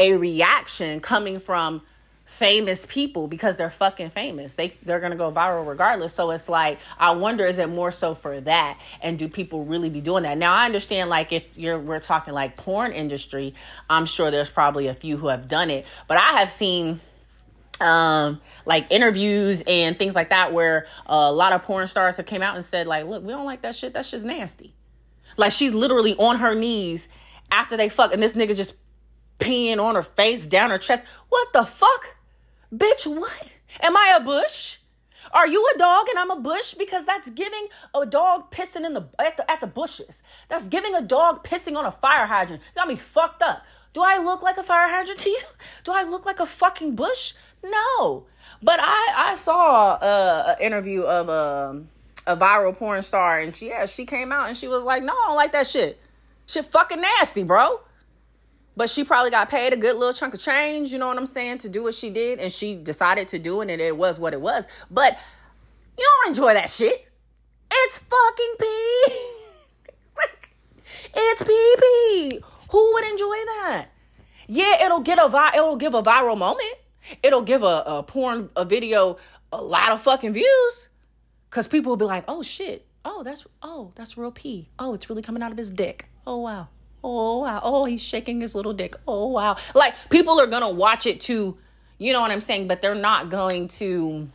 a 0.00 0.16
reaction 0.16 1.00
coming 1.00 1.38
from 1.38 1.82
famous 2.24 2.86
people 2.86 3.26
because 3.26 3.56
they're 3.56 3.70
fucking 3.70 4.10
famous. 4.10 4.54
They 4.54 4.72
they're 4.84 5.00
gonna 5.00 5.16
go 5.16 5.30
viral 5.30 5.66
regardless. 5.66 6.14
So 6.14 6.30
it's 6.30 6.48
like 6.48 6.78
I 6.98 7.10
wonder 7.10 7.44
is 7.44 7.58
it 7.58 7.68
more 7.68 7.90
so 7.90 8.14
for 8.14 8.40
that, 8.40 8.80
and 9.02 9.18
do 9.18 9.28
people 9.28 9.64
really 9.64 9.90
be 9.90 10.00
doing 10.00 10.22
that? 10.22 10.38
Now 10.38 10.54
I 10.54 10.64
understand 10.64 11.10
like 11.10 11.32
if 11.32 11.44
you're 11.56 11.78
we're 11.78 12.00
talking 12.00 12.32
like 12.32 12.56
porn 12.56 12.92
industry, 12.92 13.54
I'm 13.88 14.06
sure 14.06 14.30
there's 14.30 14.50
probably 14.50 14.86
a 14.86 14.94
few 14.94 15.16
who 15.16 15.28
have 15.28 15.48
done 15.48 15.70
it, 15.70 15.84
but 16.08 16.16
I 16.16 16.38
have 16.38 16.50
seen 16.50 17.00
um 17.80 18.40
like 18.66 18.86
interviews 18.90 19.62
and 19.66 19.98
things 19.98 20.14
like 20.14 20.30
that 20.30 20.52
where 20.52 20.86
a 21.06 21.32
lot 21.32 21.52
of 21.52 21.62
porn 21.64 21.86
stars 21.86 22.16
have 22.18 22.26
came 22.26 22.42
out 22.42 22.54
and 22.54 22.64
said 22.64 22.86
like 22.86 23.06
look 23.06 23.22
we 23.24 23.32
don't 23.32 23.46
like 23.46 23.62
that 23.62 23.74
shit 23.74 23.94
that's 23.94 24.10
just 24.10 24.22
nasty 24.22 24.74
like 25.38 25.50
she's 25.50 25.72
literally 25.72 26.14
on 26.16 26.40
her 26.40 26.54
knees 26.54 27.08
after 27.50 27.78
they 27.78 27.88
fuck 27.88 28.12
and 28.12 28.22
this 28.22 28.34
nigga 28.34 28.54
just 28.54 28.74
peeing 29.40 29.82
on 29.82 29.94
her 29.96 30.02
face 30.02 30.46
down 30.46 30.70
her 30.70 30.78
chest 30.78 31.04
what 31.28 31.52
the 31.52 31.64
fuck 31.64 32.16
Bitch, 32.74 33.04
what? 33.04 33.52
Am 33.80 33.96
I 33.96 34.14
a 34.16 34.20
bush? 34.20 34.78
Are 35.32 35.46
you 35.46 35.68
a 35.74 35.78
dog 35.78 36.06
and 36.08 36.18
I'm 36.18 36.30
a 36.30 36.40
bush? 36.40 36.74
Because 36.74 37.04
that's 37.04 37.28
giving 37.30 37.66
a 37.94 38.06
dog 38.06 38.52
pissing 38.52 38.86
in 38.86 38.94
the 38.94 39.08
at 39.18 39.36
the, 39.36 39.50
at 39.50 39.60
the 39.60 39.66
bushes. 39.66 40.22
That's 40.48 40.68
giving 40.68 40.94
a 40.94 41.02
dog 41.02 41.44
pissing 41.44 41.76
on 41.76 41.84
a 41.84 41.92
fire 41.92 42.26
hydrant. 42.26 42.62
got 42.76 42.86
me 42.88 42.96
fucked 42.96 43.42
up. 43.42 43.64
Do 43.92 44.02
I 44.02 44.18
look 44.18 44.40
like 44.42 44.56
a 44.56 44.62
fire 44.62 44.88
hydrant 44.88 45.18
to 45.20 45.30
you? 45.30 45.40
Do 45.84 45.92
I 45.92 46.04
look 46.04 46.26
like 46.26 46.38
a 46.38 46.46
fucking 46.46 46.94
bush? 46.94 47.34
No. 47.64 48.24
But 48.62 48.78
I 48.80 49.14
I 49.16 49.34
saw 49.34 49.96
a, 49.96 50.56
a 50.56 50.64
interview 50.64 51.02
of 51.02 51.28
a 51.28 51.82
a 52.26 52.36
viral 52.36 52.76
porn 52.76 53.02
star 53.02 53.40
and 53.40 53.54
she 53.54 53.68
yeah, 53.68 53.86
she 53.86 54.04
came 54.04 54.30
out 54.30 54.46
and 54.46 54.56
she 54.56 54.68
was 54.68 54.84
like, 54.84 55.02
"No, 55.02 55.12
I 55.12 55.26
don't 55.26 55.36
like 55.36 55.52
that 55.52 55.66
shit. 55.66 56.00
Shit 56.46 56.66
fucking 56.66 57.00
nasty, 57.00 57.42
bro." 57.42 57.80
But 58.80 58.88
she 58.88 59.04
probably 59.04 59.30
got 59.30 59.50
paid 59.50 59.74
a 59.74 59.76
good 59.76 59.96
little 59.96 60.14
chunk 60.14 60.32
of 60.32 60.40
change, 60.40 60.90
you 60.90 60.98
know 60.98 61.06
what 61.06 61.18
I'm 61.18 61.26
saying, 61.26 61.58
to 61.58 61.68
do 61.68 61.82
what 61.82 61.92
she 61.92 62.08
did. 62.08 62.38
And 62.38 62.50
she 62.50 62.76
decided 62.76 63.28
to 63.28 63.38
do 63.38 63.60
it, 63.60 63.68
and 63.68 63.78
it 63.78 63.94
was 63.94 64.18
what 64.18 64.32
it 64.32 64.40
was. 64.40 64.66
But 64.90 65.18
you 65.98 66.10
don't 66.22 66.28
enjoy 66.30 66.54
that 66.54 66.70
shit. 66.70 67.06
It's 67.70 67.98
fucking 67.98 68.54
pee. 68.58 69.04
it's 71.14 71.42
pee 71.42 71.74
pee. 71.78 72.40
Who 72.70 72.92
would 72.94 73.04
enjoy 73.04 73.26
that? 73.26 73.88
Yeah, 74.46 74.86
it'll 74.86 75.00
get 75.00 75.18
a 75.22 75.28
vi- 75.28 75.52
it'll 75.56 75.76
give 75.76 75.92
a 75.92 76.02
viral 76.02 76.38
moment. 76.38 76.74
It'll 77.22 77.42
give 77.42 77.62
a, 77.62 77.82
a 77.84 78.02
porn 78.02 78.48
a 78.56 78.64
video 78.64 79.18
a 79.52 79.60
lot 79.60 79.90
of 79.90 80.00
fucking 80.00 80.32
views. 80.32 80.88
Cause 81.50 81.68
people 81.68 81.90
will 81.90 81.98
be 81.98 82.06
like, 82.06 82.24
oh 82.28 82.42
shit. 82.42 82.86
Oh, 83.04 83.24
that's 83.24 83.44
oh, 83.60 83.92
that's 83.94 84.16
real 84.16 84.32
pee. 84.32 84.70
Oh, 84.78 84.94
it's 84.94 85.10
really 85.10 85.20
coming 85.20 85.42
out 85.42 85.52
of 85.52 85.58
his 85.58 85.70
dick. 85.70 86.06
Oh 86.26 86.38
wow. 86.38 86.68
Oh 87.02 87.40
wow. 87.40 87.60
Oh, 87.62 87.84
he's 87.84 88.02
shaking 88.02 88.40
his 88.40 88.54
little 88.54 88.72
dick. 88.72 88.94
Oh 89.08 89.28
wow. 89.28 89.56
Like 89.74 89.94
people 90.10 90.40
are 90.40 90.46
gonna 90.46 90.70
watch 90.70 91.06
it 91.06 91.20
too, 91.20 91.56
you 91.98 92.12
know 92.12 92.20
what 92.20 92.30
I'm 92.30 92.40
saying? 92.40 92.68
But 92.68 92.82
they're 92.82 92.94
not 92.94 93.30
going 93.30 93.68
to 93.68 94.28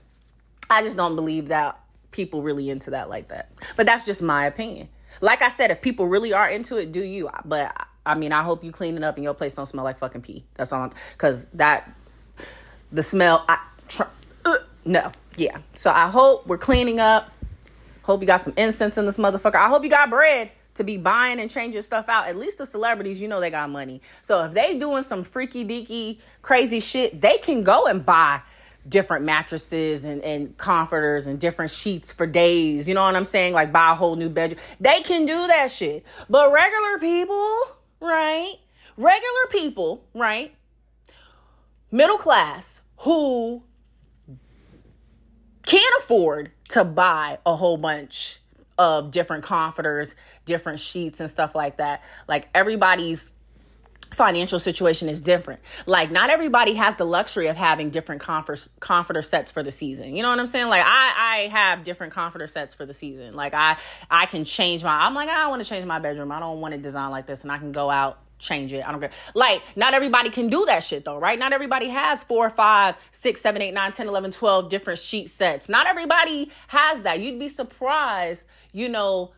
I 0.70 0.82
just 0.82 0.98
don't 0.98 1.16
believe 1.16 1.50
that 1.50 1.80
people 2.12 2.42
really 2.42 2.70
into 2.70 2.92
that 2.92 3.10
like 3.10 3.28
that. 3.28 3.52
But 3.76 3.86
that's 3.86 4.04
just 4.04 4.22
my 4.22 4.46
opinion. 4.46 4.90
Like 5.22 5.42
I 5.42 5.50
said, 5.50 5.72
if 5.72 5.82
people 5.82 6.08
really 6.08 6.34
are 6.34 6.48
into 6.48 6.78
it, 6.78 6.92
do 6.92 7.04
you? 7.04 7.30
But 7.46 7.76
I 8.06 8.16
mean, 8.16 8.32
I 8.32 8.44
hope 8.44 8.64
you 8.64 8.72
clean 8.72 8.98
it 8.98 9.04
up 9.04 9.16
and 9.16 9.24
your 9.24 9.34
place 9.34 9.56
don't 9.56 9.66
smell 9.66 9.84
like 9.84 9.98
fucking 9.98 10.22
pee. 10.22 10.44
That's 10.56 10.74
all. 10.74 10.92
Because 11.14 11.46
that, 11.54 11.90
the 12.92 13.04
smell, 13.04 13.46
I, 13.48 13.60
tr- 13.88 14.04
uh, 14.46 14.56
no, 14.86 15.12
yeah. 15.38 15.58
So 15.74 15.92
I 15.92 16.08
hope 16.08 16.48
we're 16.48 16.58
cleaning 16.58 17.00
up. 17.00 17.32
Hope 18.04 18.22
you 18.22 18.28
got 18.28 18.42
some 18.42 18.54
incense 18.58 18.98
in 18.98 19.06
this 19.06 19.18
motherfucker. 19.18 19.56
I 19.56 19.68
hope 19.68 19.84
you 19.84 19.90
got 19.90 20.10
bread 20.10 20.52
to 20.76 20.84
be 20.84 20.98
buying 20.98 21.40
and 21.40 21.50
changing 21.50 21.82
stuff 21.82 22.08
out. 22.08 22.28
At 22.28 22.38
least 22.38 22.58
the 22.58 22.66
celebrities, 22.66 23.22
you 23.22 23.28
know, 23.28 23.40
they 23.40 23.50
got 23.50 23.70
money. 23.70 24.02
So 24.22 24.46
if 24.46 24.52
they 24.52 24.78
doing 24.78 25.04
some 25.04 25.24
freaky 25.24 25.66
deaky 25.66 26.20
crazy 26.42 26.80
shit, 26.80 27.20
they 27.20 27.38
can 27.38 27.64
go 27.64 27.88
and 27.88 28.06
buy 28.06 28.42
different 28.88 29.26
mattresses 29.26 30.06
and, 30.06 30.22
and 30.22 30.56
comforters 30.58 31.28
and 31.28 31.40
different 31.40 31.72
sheets 31.72 32.14
for 32.14 32.28
days. 32.28 32.88
You 32.88 32.96
know 32.96 33.04
what 33.04 33.16
I'm 33.16 33.26
saying? 33.26 33.54
Like 33.54 33.72
buy 33.72 33.92
a 33.92 33.96
whole 33.96 34.16
new 34.16 34.30
bedroom. 34.30 34.62
They 34.80 35.02
can 35.02 35.26
do 35.26 35.48
that 35.48 35.72
shit. 35.72 36.06
But 36.30 36.52
regular 36.52 37.00
people, 37.00 37.60
right? 38.00 38.54
Regular 38.98 39.48
people, 39.50 40.04
right? 40.14 40.54
Middle 41.92 42.18
class 42.18 42.82
who 42.98 43.64
can't 45.66 45.96
afford 46.00 46.52
to 46.70 46.84
buy 46.84 47.40
a 47.46 47.56
whole 47.56 47.78
bunch 47.78 48.40
of 48.78 49.12
different 49.12 49.44
comforters, 49.44 50.16
different 50.46 50.80
sheets, 50.80 51.20
and 51.20 51.30
stuff 51.30 51.56
like 51.56 51.78
that. 51.78 52.04
Like 52.28 52.50
everybody's 52.54 53.30
financial 54.12 54.60
situation 54.60 55.10
is 55.10 55.22
different. 55.22 55.62
Like 55.86 56.12
not 56.12 56.30
everybody 56.30 56.76
has 56.76 56.96
the 56.96 57.06
luxury 57.06 57.48
of 57.48 57.56
having 57.56 57.90
different 57.90 58.22
comfort 58.22 58.68
comforter 58.80 59.22
sets 59.22 59.52
for 59.52 59.64
the 59.64 59.72
season. 59.72 60.16
You 60.16 60.24
know 60.24 60.30
what 60.30 60.40
I'm 60.40 60.48
saying? 60.48 60.70
Like 60.70 60.84
I 60.86 61.14
I 61.16 61.48
have 61.48 61.84
different 61.84 62.14
comforter 62.14 62.48
sets 62.48 62.74
for 62.74 62.86
the 62.86 62.94
season. 62.94 63.36
Like 63.36 63.54
I 63.54 63.78
I 64.10 64.26
can 64.26 64.46
change 64.46 64.84
my 64.84 65.06
I'm 65.06 65.14
like 65.14 65.30
I 65.30 65.48
want 65.50 65.62
to 65.64 65.68
change 65.68 65.86
my 65.86 66.00
bedroom. 66.00 66.32
I 66.32 66.40
don't 66.40 66.62
want 66.62 66.74
it 66.74 66.82
designed 66.82 67.12
like 67.12 67.28
this 67.28 67.44
and 67.44 67.52
I 67.52 67.58
can 67.58 67.72
go 67.72 67.90
out 67.90 68.20
change 68.38 68.74
it. 68.74 68.86
I 68.86 68.92
don't 68.92 69.00
care. 69.00 69.12
Like, 69.34 69.62
not 69.76 69.94
everybody 69.94 70.30
can 70.30 70.50
do 70.50 70.66
that 70.66 70.84
shit 70.84 71.06
though, 71.06 71.18
right? 71.18 71.38
Not 71.38 71.54
everybody 71.54 71.90
has 71.90 72.24
four, 72.24 72.50
five, 72.50 72.96
six, 73.12 73.42
seven, 73.42 73.62
eight, 73.62 73.74
nine, 73.74 73.92
10, 73.92 74.08
11, 74.08 74.32
12 74.32 74.70
different 74.70 75.00
sheet 75.00 75.30
sets. 75.30 75.70
Not 75.70 75.88
everybody 75.88 76.52
has 76.68 77.02
that. 77.02 77.20
You'd 77.20 77.40
be 77.40 77.50
surprised, 77.50 78.46
you 78.76 78.90
know, 78.90 79.32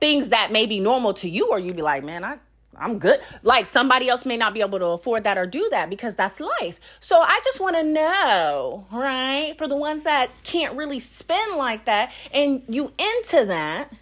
things 0.00 0.30
that 0.30 0.52
may 0.52 0.66
be 0.66 0.80
normal 0.80 1.14
to 1.14 1.28
you, 1.28 1.50
or 1.50 1.58
you'd 1.58 1.76
be 1.76 1.82
like, 1.82 2.04
man, 2.04 2.24
I 2.24 2.38
I'm 2.76 2.98
good. 2.98 3.20
Like 3.42 3.66
somebody 3.66 4.08
else 4.08 4.26
may 4.26 4.36
not 4.36 4.52
be 4.54 4.60
able 4.60 4.80
to 4.80 4.86
afford 4.86 5.22
that 5.24 5.38
or 5.38 5.46
do 5.46 5.68
that 5.70 5.90
because 5.90 6.16
that's 6.16 6.40
life. 6.40 6.80
So 7.00 7.20
I 7.20 7.40
just 7.44 7.60
want 7.60 7.76
to 7.76 7.82
know, 7.82 8.86
right? 8.90 9.54
For 9.58 9.68
the 9.68 9.76
ones 9.76 10.04
that 10.04 10.30
can't 10.42 10.74
really 10.76 11.00
spend 11.00 11.56
like 11.56 11.84
that 11.84 12.12
and 12.32 12.62
you 12.68 12.90
into 12.98 13.44
that, 13.46 13.92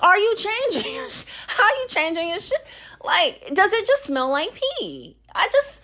are 0.00 0.16
you 0.16 0.36
changing? 0.36 0.84
How 1.46 1.68
you 1.68 1.86
changing 1.88 2.28
your 2.28 2.38
shit? 2.38 2.64
Like, 3.04 3.50
does 3.52 3.72
it 3.72 3.84
just 3.86 4.04
smell 4.04 4.30
like 4.30 4.54
pee? 4.54 5.16
I 5.34 5.48
just, 5.50 5.80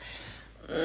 mm, 0.69 0.77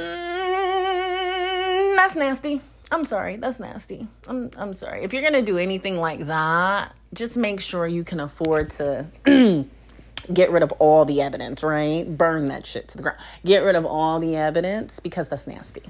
that's 1.95 2.15
nasty. 2.15 2.61
I'm 2.93 3.05
sorry, 3.05 3.37
that's 3.37 3.59
nasty. 3.59 4.07
I'm 4.27 4.51
I'm 4.55 4.73
sorry. 4.73 5.03
If 5.03 5.13
you're 5.13 5.23
gonna 5.23 5.41
do 5.41 5.57
anything 5.57 5.97
like 5.97 6.27
that, 6.27 6.95
just 7.13 7.37
make 7.37 7.59
sure 7.59 7.87
you 7.87 8.03
can 8.03 8.19
afford 8.19 8.69
to 8.71 9.07
get 10.33 10.51
rid 10.51 10.61
of 10.61 10.71
all 10.73 11.03
the 11.03 11.21
evidence, 11.21 11.63
right? 11.63 12.05
Burn 12.05 12.45
that 12.45 12.67
shit 12.67 12.87
to 12.89 12.97
the 12.97 13.03
ground. 13.03 13.17
Get 13.43 13.63
rid 13.63 13.75
of 13.75 13.85
all 13.85 14.19
the 14.19 14.35
evidence 14.35 14.99
because 14.99 15.27
that's 15.27 15.47
nasty. 15.47 15.81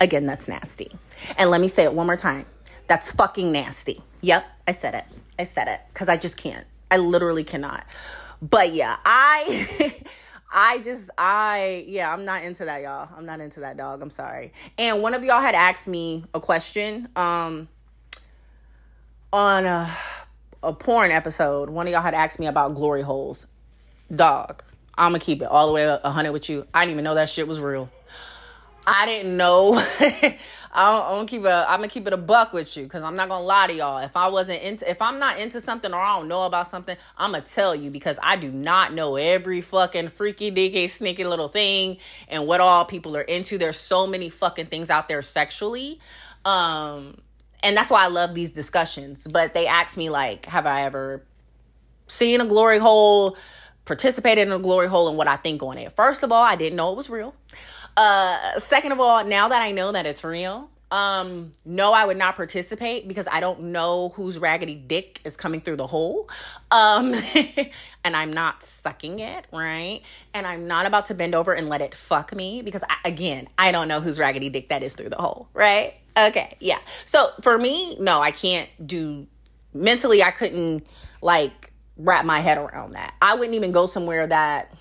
Again, 0.00 0.26
that's 0.26 0.46
nasty. 0.46 0.92
And 1.36 1.50
let 1.50 1.60
me 1.60 1.68
say 1.68 1.82
it 1.82 1.92
one 1.92 2.06
more 2.06 2.16
time. 2.16 2.46
That's 2.86 3.12
fucking 3.12 3.50
nasty. 3.50 4.00
Yep, 4.20 4.46
I 4.68 4.72
said 4.72 4.94
it. 4.94 5.04
I 5.38 5.44
said 5.44 5.66
it 5.66 5.80
because 5.92 6.08
I 6.08 6.16
just 6.16 6.36
can't. 6.36 6.66
I 6.88 6.98
literally 6.98 7.44
cannot. 7.44 7.84
But 8.40 8.72
yeah, 8.72 8.96
I. 9.04 9.92
I 10.56 10.78
just 10.78 11.10
I 11.18 11.84
yeah, 11.88 12.12
I'm 12.12 12.24
not 12.24 12.44
into 12.44 12.64
that 12.64 12.80
y'all. 12.80 13.10
I'm 13.14 13.26
not 13.26 13.40
into 13.40 13.60
that 13.60 13.76
dog. 13.76 14.00
I'm 14.00 14.10
sorry. 14.10 14.52
And 14.78 15.02
one 15.02 15.12
of 15.12 15.24
y'all 15.24 15.40
had 15.40 15.56
asked 15.56 15.88
me 15.88 16.24
a 16.32 16.40
question 16.40 17.08
um 17.16 17.68
on 19.32 19.66
a, 19.66 19.90
a 20.62 20.72
porn 20.72 21.10
episode. 21.10 21.68
One 21.68 21.88
of 21.88 21.92
y'all 21.92 22.02
had 22.02 22.14
asked 22.14 22.38
me 22.38 22.46
about 22.46 22.76
glory 22.76 23.02
holes. 23.02 23.46
Dog. 24.14 24.62
I'm 24.96 25.10
gonna 25.10 25.18
keep 25.18 25.42
it 25.42 25.46
all 25.46 25.66
the 25.66 25.72
way 25.72 25.88
100 25.88 26.30
with 26.30 26.48
you. 26.48 26.68
I 26.72 26.82
didn't 26.82 26.92
even 26.92 27.04
know 27.04 27.16
that 27.16 27.28
shit 27.28 27.48
was 27.48 27.60
real. 27.60 27.90
I 28.86 29.06
didn't 29.06 29.36
know 29.36 29.84
I'm 30.74 31.02
gonna 31.02 31.26
keep 31.26 31.44
a 31.44 31.66
I'm 31.68 31.78
gonna 31.78 31.88
keep 31.88 32.06
it 32.06 32.12
a 32.12 32.16
buck 32.16 32.52
with 32.52 32.76
you 32.76 32.82
because 32.82 33.04
I'm 33.04 33.14
not 33.14 33.28
gonna 33.28 33.44
lie 33.44 33.68
to 33.68 33.72
y'all. 33.72 33.98
If 33.98 34.16
I 34.16 34.26
wasn't 34.26 34.62
into 34.62 34.90
if 34.90 35.00
I'm 35.00 35.20
not 35.20 35.38
into 35.38 35.60
something 35.60 35.92
or 35.92 36.00
I 36.00 36.18
don't 36.18 36.26
know 36.26 36.42
about 36.42 36.66
something, 36.66 36.96
I'm 37.16 37.32
gonna 37.32 37.44
tell 37.44 37.76
you 37.76 37.90
because 37.90 38.18
I 38.22 38.36
do 38.36 38.50
not 38.50 38.92
know 38.92 39.14
every 39.14 39.60
fucking 39.60 40.08
freaky 40.10 40.50
deaky 40.50 40.90
sneaky 40.90 41.24
little 41.24 41.48
thing 41.48 41.98
and 42.28 42.46
what 42.46 42.60
all 42.60 42.84
people 42.84 43.16
are 43.16 43.22
into. 43.22 43.56
There's 43.56 43.76
so 43.78 44.06
many 44.06 44.30
fucking 44.30 44.66
things 44.66 44.90
out 44.90 45.06
there 45.08 45.22
sexually. 45.22 46.00
Um 46.44 47.18
and 47.62 47.76
that's 47.76 47.90
why 47.90 48.04
I 48.04 48.08
love 48.08 48.34
these 48.34 48.50
discussions. 48.50 49.26
But 49.30 49.54
they 49.54 49.66
ask 49.66 49.96
me 49.96 50.10
like, 50.10 50.46
have 50.46 50.66
I 50.66 50.82
ever 50.82 51.24
seen 52.08 52.40
a 52.40 52.46
glory 52.46 52.78
hole, 52.78 53.36
participated 53.84 54.48
in 54.48 54.52
a 54.52 54.58
glory 54.58 54.88
hole, 54.88 55.08
and 55.08 55.16
what 55.16 55.28
I 55.28 55.36
think 55.36 55.62
on 55.62 55.78
it? 55.78 55.94
First 55.96 56.22
of 56.22 56.32
all, 56.32 56.42
I 56.42 56.56
didn't 56.56 56.76
know 56.76 56.92
it 56.92 56.96
was 56.96 57.08
real. 57.08 57.34
Uh, 57.96 58.58
second 58.58 58.92
of 58.92 59.00
all, 59.00 59.24
now 59.24 59.48
that 59.48 59.62
I 59.62 59.72
know 59.72 59.92
that 59.92 60.06
it's 60.06 60.24
real, 60.24 60.70
Um, 60.90 61.54
no, 61.64 61.92
I 61.92 62.04
would 62.04 62.16
not 62.18 62.36
participate 62.36 63.08
because 63.08 63.26
I 63.26 63.40
don't 63.40 63.60
know 63.72 64.10
whose 64.10 64.38
raggedy 64.38 64.76
dick 64.76 65.20
is 65.24 65.36
coming 65.36 65.60
through 65.60 65.76
the 65.76 65.88
hole. 65.88 66.28
Um, 66.70 67.14
and 68.04 68.14
I'm 68.14 68.32
not 68.32 68.62
sucking 68.62 69.18
it, 69.18 69.46
right? 69.52 70.02
And 70.34 70.46
I'm 70.46 70.68
not 70.68 70.86
about 70.86 71.06
to 71.06 71.14
bend 71.14 71.34
over 71.34 71.52
and 71.52 71.68
let 71.68 71.80
it 71.80 71.96
fuck 71.96 72.32
me 72.32 72.62
because 72.62 72.84
I, 72.88 73.08
again, 73.08 73.48
I 73.58 73.72
don't 73.72 73.88
know 73.88 74.00
whose 74.00 74.20
raggedy 74.20 74.50
dick 74.50 74.68
that 74.68 74.84
is 74.84 74.94
through 74.94 75.08
the 75.08 75.16
hole, 75.16 75.48
right? 75.52 75.94
Okay, 76.16 76.56
yeah. 76.60 76.78
So 77.06 77.30
for 77.42 77.58
me, 77.58 77.96
no, 77.98 78.20
I 78.20 78.30
can't 78.30 78.68
do 78.86 79.26
mentally 79.72 80.22
I 80.22 80.30
couldn't 80.30 80.86
like 81.22 81.72
wrap 81.96 82.24
my 82.24 82.38
head 82.38 82.58
around 82.58 82.92
that. 82.92 83.14
I 83.20 83.34
wouldn't 83.34 83.56
even 83.56 83.72
go 83.72 83.86
somewhere 83.86 84.28
that 84.28 84.72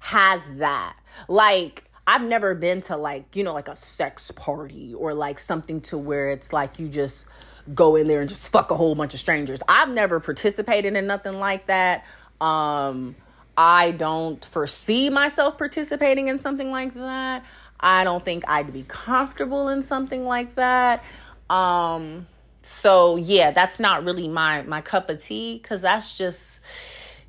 has 0.00 0.48
that. 0.58 0.96
Like 1.28 1.84
I've 2.06 2.22
never 2.22 2.54
been 2.54 2.80
to 2.82 2.96
like, 2.96 3.34
you 3.34 3.42
know, 3.42 3.52
like 3.52 3.68
a 3.68 3.74
sex 3.74 4.30
party 4.30 4.94
or 4.94 5.12
like 5.12 5.38
something 5.38 5.80
to 5.82 5.98
where 5.98 6.30
it's 6.30 6.52
like 6.52 6.78
you 6.78 6.88
just 6.88 7.26
go 7.74 7.96
in 7.96 8.06
there 8.06 8.20
and 8.20 8.28
just 8.28 8.52
fuck 8.52 8.70
a 8.70 8.76
whole 8.76 8.94
bunch 8.94 9.12
of 9.12 9.20
strangers. 9.20 9.58
I've 9.68 9.90
never 9.90 10.20
participated 10.20 10.94
in 10.94 11.06
nothing 11.06 11.34
like 11.34 11.66
that. 11.66 12.04
Um 12.40 13.16
I 13.58 13.92
don't 13.92 14.44
foresee 14.44 15.10
myself 15.10 15.58
participating 15.58 16.28
in 16.28 16.38
something 16.38 16.70
like 16.70 16.94
that. 16.94 17.44
I 17.80 18.04
don't 18.04 18.24
think 18.24 18.44
I'd 18.46 18.72
be 18.72 18.84
comfortable 18.86 19.68
in 19.68 19.82
something 19.82 20.24
like 20.24 20.54
that. 20.54 21.02
Um 21.50 22.28
so 22.62 23.16
yeah, 23.16 23.50
that's 23.50 23.80
not 23.80 24.04
really 24.04 24.28
my 24.28 24.62
my 24.62 24.80
cup 24.80 25.10
of 25.10 25.20
tea 25.20 25.58
cuz 25.58 25.82
that's 25.82 26.16
just 26.16 26.60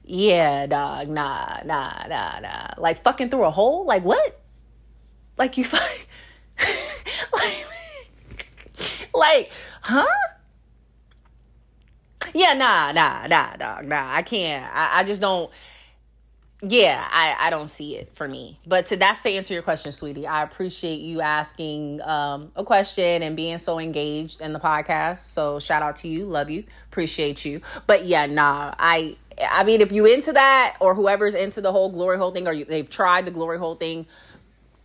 yeah, 0.04 0.68
dog, 0.68 1.10
nah, 1.10 1.60
nah, 1.66 2.08
nah, 2.08 2.40
nah. 2.40 2.68
Like 2.78 3.04
fucking 3.04 3.30
through 3.30 3.44
a 3.44 3.52
hole? 3.52 3.86
Like 3.86 4.04
what? 4.04 4.40
Like 5.38 5.58
you 5.58 5.66
fight 5.66 6.06
like 7.34 7.66
like, 9.14 9.52
huh? 9.82 10.06
Yeah, 12.34 12.54
nah, 12.54 12.92
nah, 12.92 13.26
nah, 13.28 13.56
dog, 13.56 13.86
nah. 13.86 14.14
I 14.14 14.22
can't. 14.22 14.64
I, 14.74 15.00
I 15.00 15.04
just 15.04 15.22
don't 15.22 15.52
yeah, 16.64 17.08
I, 17.12 17.36
I 17.38 17.50
don't 17.52 17.68
see 17.68 17.96
it 17.98 18.16
for 18.16 18.28
me. 18.28 18.60
But 18.66 18.88
to 18.88 18.98
that's 18.98 19.22
to 19.24 19.30
answer 19.30 19.54
your 19.54 19.62
question, 19.62 19.92
sweetie. 19.92 20.26
I 20.26 20.42
appreciate 20.42 21.02
you 21.02 21.22
asking 21.22 22.02
um, 22.02 22.52
a 22.56 22.64
question 22.64 23.22
and 23.22 23.36
being 23.36 23.60
so 23.60 23.78
engaged 23.78 24.42
in 24.42 24.54
the 24.54 24.60
podcast. 24.60 25.18
So 25.18 25.60
shout 25.60 25.84
out 25.84 25.98
to 25.98 26.08
you, 26.08 26.26
love 26.26 26.50
you, 26.50 26.64
appreciate 26.88 27.46
you. 27.46 27.62
But 27.86 28.06
yeah, 28.06 28.26
nah, 28.26 28.74
I 28.80 29.18
I 29.40 29.66
mean, 29.66 29.82
if 29.82 29.92
you 29.92 30.06
into 30.08 30.34
that 30.34 30.78
or 30.80 30.96
whoever's 30.96 31.36
into 31.36 31.62
the 31.62 31.72
whole 31.72 31.92
glory 31.92 32.18
hole 32.18 32.32
thing 32.32 32.48
or 32.48 32.54
you, 32.54 32.66
they've 32.66 32.90
tried 32.90 33.26
the 33.26 33.32
glory 33.32 33.60
hole 33.60 33.76
thing, 33.76 34.08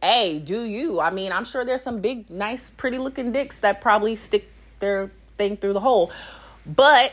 hey, 0.02 0.40
do 0.40 0.64
you? 0.64 1.00
I 1.00 1.10
mean, 1.10 1.32
I'm 1.32 1.44
sure 1.44 1.64
there's 1.64 1.82
some 1.82 2.00
big, 2.00 2.28
nice, 2.28 2.70
pretty 2.70 2.98
looking 2.98 3.32
dicks 3.32 3.60
that 3.60 3.80
probably 3.80 4.16
stick 4.16 4.50
their 4.80 5.10
thing 5.38 5.56
through 5.56 5.72
the 5.72 5.80
hole. 5.80 6.10
But 6.66 7.12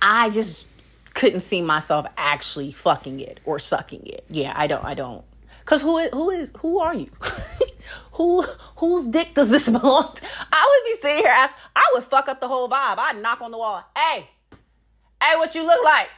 I 0.00 0.30
just 0.30 0.66
couldn't 1.14 1.40
see 1.40 1.62
myself 1.62 2.06
actually 2.16 2.72
fucking 2.72 3.20
it 3.20 3.40
or 3.44 3.58
sucking 3.58 4.06
it. 4.06 4.24
Yeah, 4.28 4.52
I 4.54 4.66
don't. 4.66 4.84
I 4.84 4.94
don't. 4.94 5.24
Cause 5.64 5.82
who 5.82 5.98
is 5.98 6.10
who 6.12 6.30
is 6.30 6.50
who 6.60 6.78
are 6.78 6.94
you? 6.94 7.10
who 8.12 8.42
whose 8.76 9.04
dick 9.04 9.34
does 9.34 9.50
this 9.50 9.68
belong 9.68 10.14
to? 10.14 10.26
I 10.50 10.80
would 10.84 10.90
be 10.90 11.00
sitting 11.02 11.24
here 11.24 11.32
ask. 11.32 11.54
I 11.76 11.90
would 11.94 12.04
fuck 12.04 12.28
up 12.28 12.40
the 12.40 12.48
whole 12.48 12.68
vibe. 12.68 12.98
I'd 12.98 13.20
knock 13.20 13.42
on 13.42 13.50
the 13.50 13.58
wall. 13.58 13.84
Hey, 13.94 14.30
hey, 15.22 15.36
what 15.36 15.54
you 15.54 15.66
look 15.66 15.84
like? 15.84 16.08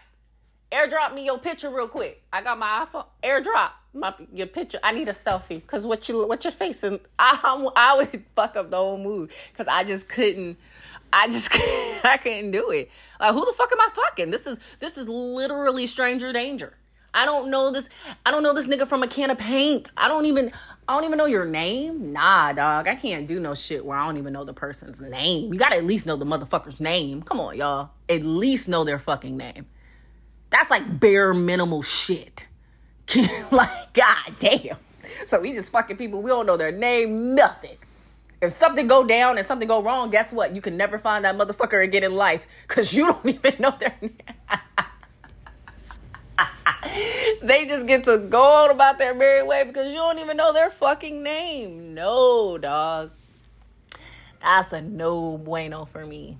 Airdrop 0.70 1.14
me 1.14 1.24
your 1.24 1.38
picture 1.38 1.68
real 1.68 1.88
quick. 1.88 2.22
I 2.33 2.42
got 2.42 2.61
my 2.61 2.87
iPhone. 2.87 3.06
Airdrop 3.24 3.70
my 3.92 4.14
your 4.33 4.46
picture. 4.46 4.79
I 4.83 4.92
need 4.92 5.09
a 5.09 5.12
selfie. 5.12 5.66
Cause 5.66 5.87
what 5.87 6.09
you 6.09 6.26
what 6.26 6.44
your 6.44 6.53
face 6.53 6.83
and 6.83 7.00
I 7.18 7.70
I 7.76 7.96
would 7.96 8.24
fuck 8.35 8.57
up 8.57 8.70
the 8.70 8.76
whole 8.76 8.98
mood. 8.98 9.31
Cause 9.57 9.68
I 9.68 9.85
just 9.85 10.09
couldn't. 10.09 10.59
I 11.12 11.29
just 11.29 11.50
I 12.05 12.18
couldn't 12.22 12.53
do 12.53 12.70
it. 12.70 12.90
Like 13.18 13.33
who 13.33 13.44
the 13.44 13.53
fuck 13.53 13.72
am 13.72 13.81
I 13.81 13.88
fucking? 13.94 14.31
This 14.31 14.46
is 14.46 14.59
this 14.79 14.96
is 14.96 15.09
literally 15.09 15.87
stranger 15.87 16.33
danger. 16.33 16.74
I 17.12 17.24
don't 17.24 17.50
know 17.50 17.72
this 17.72 17.88
I 18.24 18.31
don't 18.31 18.44
know 18.44 18.55
this 18.55 18.66
nigga 18.66 18.87
from 18.87 19.03
a 19.03 19.09
can 19.09 19.31
of 19.31 19.38
paint. 19.38 19.90
I 19.96 20.07
don't 20.07 20.26
even 20.26 20.53
I 20.88 20.94
don't 20.94 21.05
even 21.05 21.18
know 21.18 21.26
your 21.26 21.44
name. 21.44 22.12
Nah, 22.12 22.53
dog. 22.53 22.87
I 22.87 22.94
can't 22.94 23.26
do 23.26 23.40
no 23.40 23.55
shit 23.55 23.85
where 23.85 23.98
I 23.98 24.07
don't 24.07 24.16
even 24.16 24.33
know 24.33 24.44
the 24.44 24.55
person's 24.55 25.00
name. 25.00 25.53
You 25.53 25.59
got 25.59 25.72
to 25.72 25.79
at 25.79 25.85
least 25.85 26.07
know 26.07 26.16
the 26.16 26.24
motherfucker's 26.24 26.81
name. 26.81 27.22
Come 27.22 27.40
on, 27.40 27.57
y'all. 27.57 27.90
At 28.09 28.24
least 28.24 28.68
know 28.68 28.85
their 28.85 28.98
fucking 28.98 29.37
name. 29.37 29.66
That's 30.50 30.70
like 30.70 30.98
bare 30.98 31.33
minimal 31.33 31.83
shit. 31.83 32.46
like 33.51 33.92
god 33.92 34.35
damn. 34.38 34.77
So 35.27 35.40
we 35.40 35.55
just 35.55 35.73
fucking 35.73 35.96
people. 35.96 36.23
We 36.23 36.31
don't 36.31 36.46
know 36.46 36.57
their 36.57 36.73
name, 36.73 37.35
nothing. 37.35 37.77
If 38.40 38.53
something 38.53 38.87
go 38.87 39.05
down 39.05 39.37
and 39.37 39.46
something 39.46 39.68
go 39.68 39.83
wrong, 39.83 40.11
guess 40.11 40.33
what? 40.33 40.55
You 40.55 40.62
can 40.62 40.77
never 40.77 40.99
find 40.99 41.25
that 41.25 41.37
motherfucker 41.37 41.85
again 41.85 42.05
in 42.05 42.14
life 42.14 42.46
because 42.66 42.94
you 42.94 43.07
don't 43.12 43.27
even 43.27 43.57
know 43.59 43.75
their 43.79 43.94
name. 44.01 44.16
they 47.42 47.66
just 47.66 47.87
get 47.87 48.05
to 48.05 48.18
go 48.18 48.64
on 48.64 48.70
about 48.70 48.99
their 48.99 49.14
merry 49.14 49.42
way 49.42 49.64
because 49.64 49.88
you 49.88 49.96
don't 49.96 50.18
even 50.18 50.37
know 50.37 50.53
their 50.53 50.70
fucking 50.70 51.23
name. 51.23 51.94
No, 51.94 52.57
dog. 52.57 53.11
That's 54.42 54.73
a 54.73 54.81
no 54.81 55.37
bueno 55.37 55.85
for 55.85 56.07
me. 56.07 56.38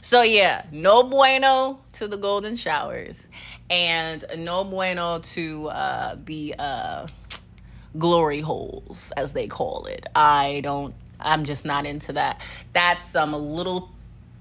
So 0.00 0.22
yeah, 0.22 0.64
no 0.72 1.02
bueno 1.02 1.80
to 1.94 2.08
the 2.08 2.16
golden 2.16 2.56
showers, 2.56 3.26
and 3.68 4.24
no 4.38 4.64
bueno 4.64 5.18
to 5.20 5.68
uh, 5.68 6.16
the 6.24 6.54
uh, 6.58 7.06
glory 7.96 8.40
holes, 8.40 9.12
as 9.16 9.32
they 9.32 9.46
call 9.46 9.86
it. 9.86 10.06
I 10.14 10.60
don't 10.62 10.94
I'm 11.20 11.44
just 11.44 11.64
not 11.64 11.86
into 11.86 12.12
that. 12.14 12.40
That's 12.72 13.14
um 13.16 13.34
a 13.34 13.38
little 13.38 13.90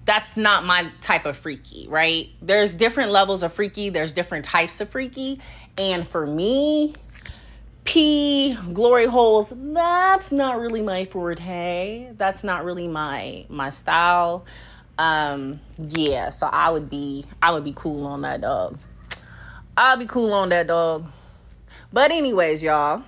that's 0.06 0.38
not 0.38 0.66
my 0.66 0.90
type 1.02 1.26
of 1.26 1.36
freaky, 1.36 1.88
right? 1.90 2.30
There's 2.42 2.74
different 2.74 3.12
levels 3.12 3.44
of 3.44 3.52
freaky, 3.54 3.90
there's 3.90 4.14
different 4.14 4.46
types 4.46 4.80
of 4.80 4.90
freaky, 4.90 5.40
and 5.78 6.08
for 6.08 6.26
me, 6.26 6.96
pee, 7.84 8.58
glory 8.74 9.06
holes, 9.06 9.52
that's 9.56 10.32
not 10.32 10.60
really 10.60 10.82
my 10.82 11.06
forte. 11.06 12.12
That's 12.18 12.44
not 12.44 12.64
really 12.64 12.88
my 12.88 13.46
my 13.50 13.70
style. 13.70 14.46
Um 14.98 15.60
yeah, 15.78 16.30
so 16.30 16.48
I 16.48 16.72
would 16.72 16.90
be 16.90 17.26
I 17.42 17.52
would 17.52 17.64
be 17.64 17.74
cool 17.76 18.06
on 18.08 18.22
that 18.22 18.42
dog. 18.42 18.78
I'll 19.76 19.98
be 19.98 20.08
cool 20.08 20.34
on 20.34 20.50
that 20.50 20.68
dog. 20.68 21.08
But 21.94 22.12
anyways, 22.12 22.64
y'all, 22.64 23.04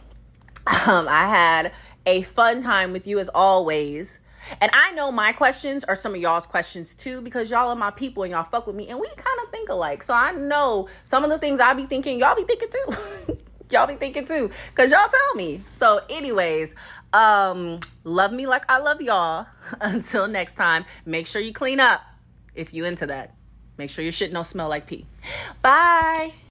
um 0.87 1.07
I 1.07 1.27
had 1.27 1.71
a 2.05 2.21
fun 2.21 2.61
time 2.61 2.91
with 2.91 3.07
you 3.07 3.19
as 3.19 3.29
always. 3.29 4.19
And 4.61 4.71
I 4.73 4.91
know 4.91 5.11
my 5.11 5.31
questions 5.31 5.83
are 5.83 5.95
some 5.95 6.15
of 6.15 6.21
y'all's 6.21 6.47
questions 6.47 6.93
too, 6.93 7.21
because 7.21 7.51
y'all 7.51 7.69
are 7.69 7.75
my 7.75 7.91
people 7.91 8.23
and 8.23 8.31
y'all 8.31 8.43
fuck 8.43 8.67
with 8.67 8.75
me, 8.75 8.87
and 8.87 8.99
we 8.99 9.07
kind 9.07 9.39
of 9.43 9.51
think 9.51 9.69
alike. 9.69 10.01
So 10.01 10.13
I 10.13 10.31
know 10.31 10.87
some 11.03 11.23
of 11.23 11.29
the 11.29 11.37
things 11.37 11.59
I 11.59 11.73
be 11.73 11.85
thinking, 11.85 12.19
y'all 12.19 12.35
be 12.35 12.43
thinking 12.43 12.69
too. 12.69 13.37
y'all 13.71 13.87
be 13.87 13.95
thinking 13.95 14.25
too, 14.25 14.49
because 14.67 14.91
y'all 14.91 15.07
tell 15.09 15.35
me. 15.35 15.61
So, 15.65 16.01
anyways, 16.09 16.75
um, 17.13 17.79
love 18.03 18.31
me 18.31 18.47
like 18.47 18.63
I 18.69 18.79
love 18.79 19.01
y'all. 19.01 19.47
Until 19.81 20.27
next 20.27 20.55
time, 20.55 20.85
make 21.05 21.27
sure 21.27 21.41
you 21.41 21.53
clean 21.53 21.79
up 21.79 22.01
if 22.55 22.73
you 22.73 22.85
into 22.85 23.05
that. 23.07 23.35
Make 23.77 23.89
sure 23.89 24.03
your 24.03 24.11
shit 24.11 24.33
don't 24.33 24.43
smell 24.43 24.69
like 24.69 24.87
pee. 24.87 25.05
Bye. 25.61 26.33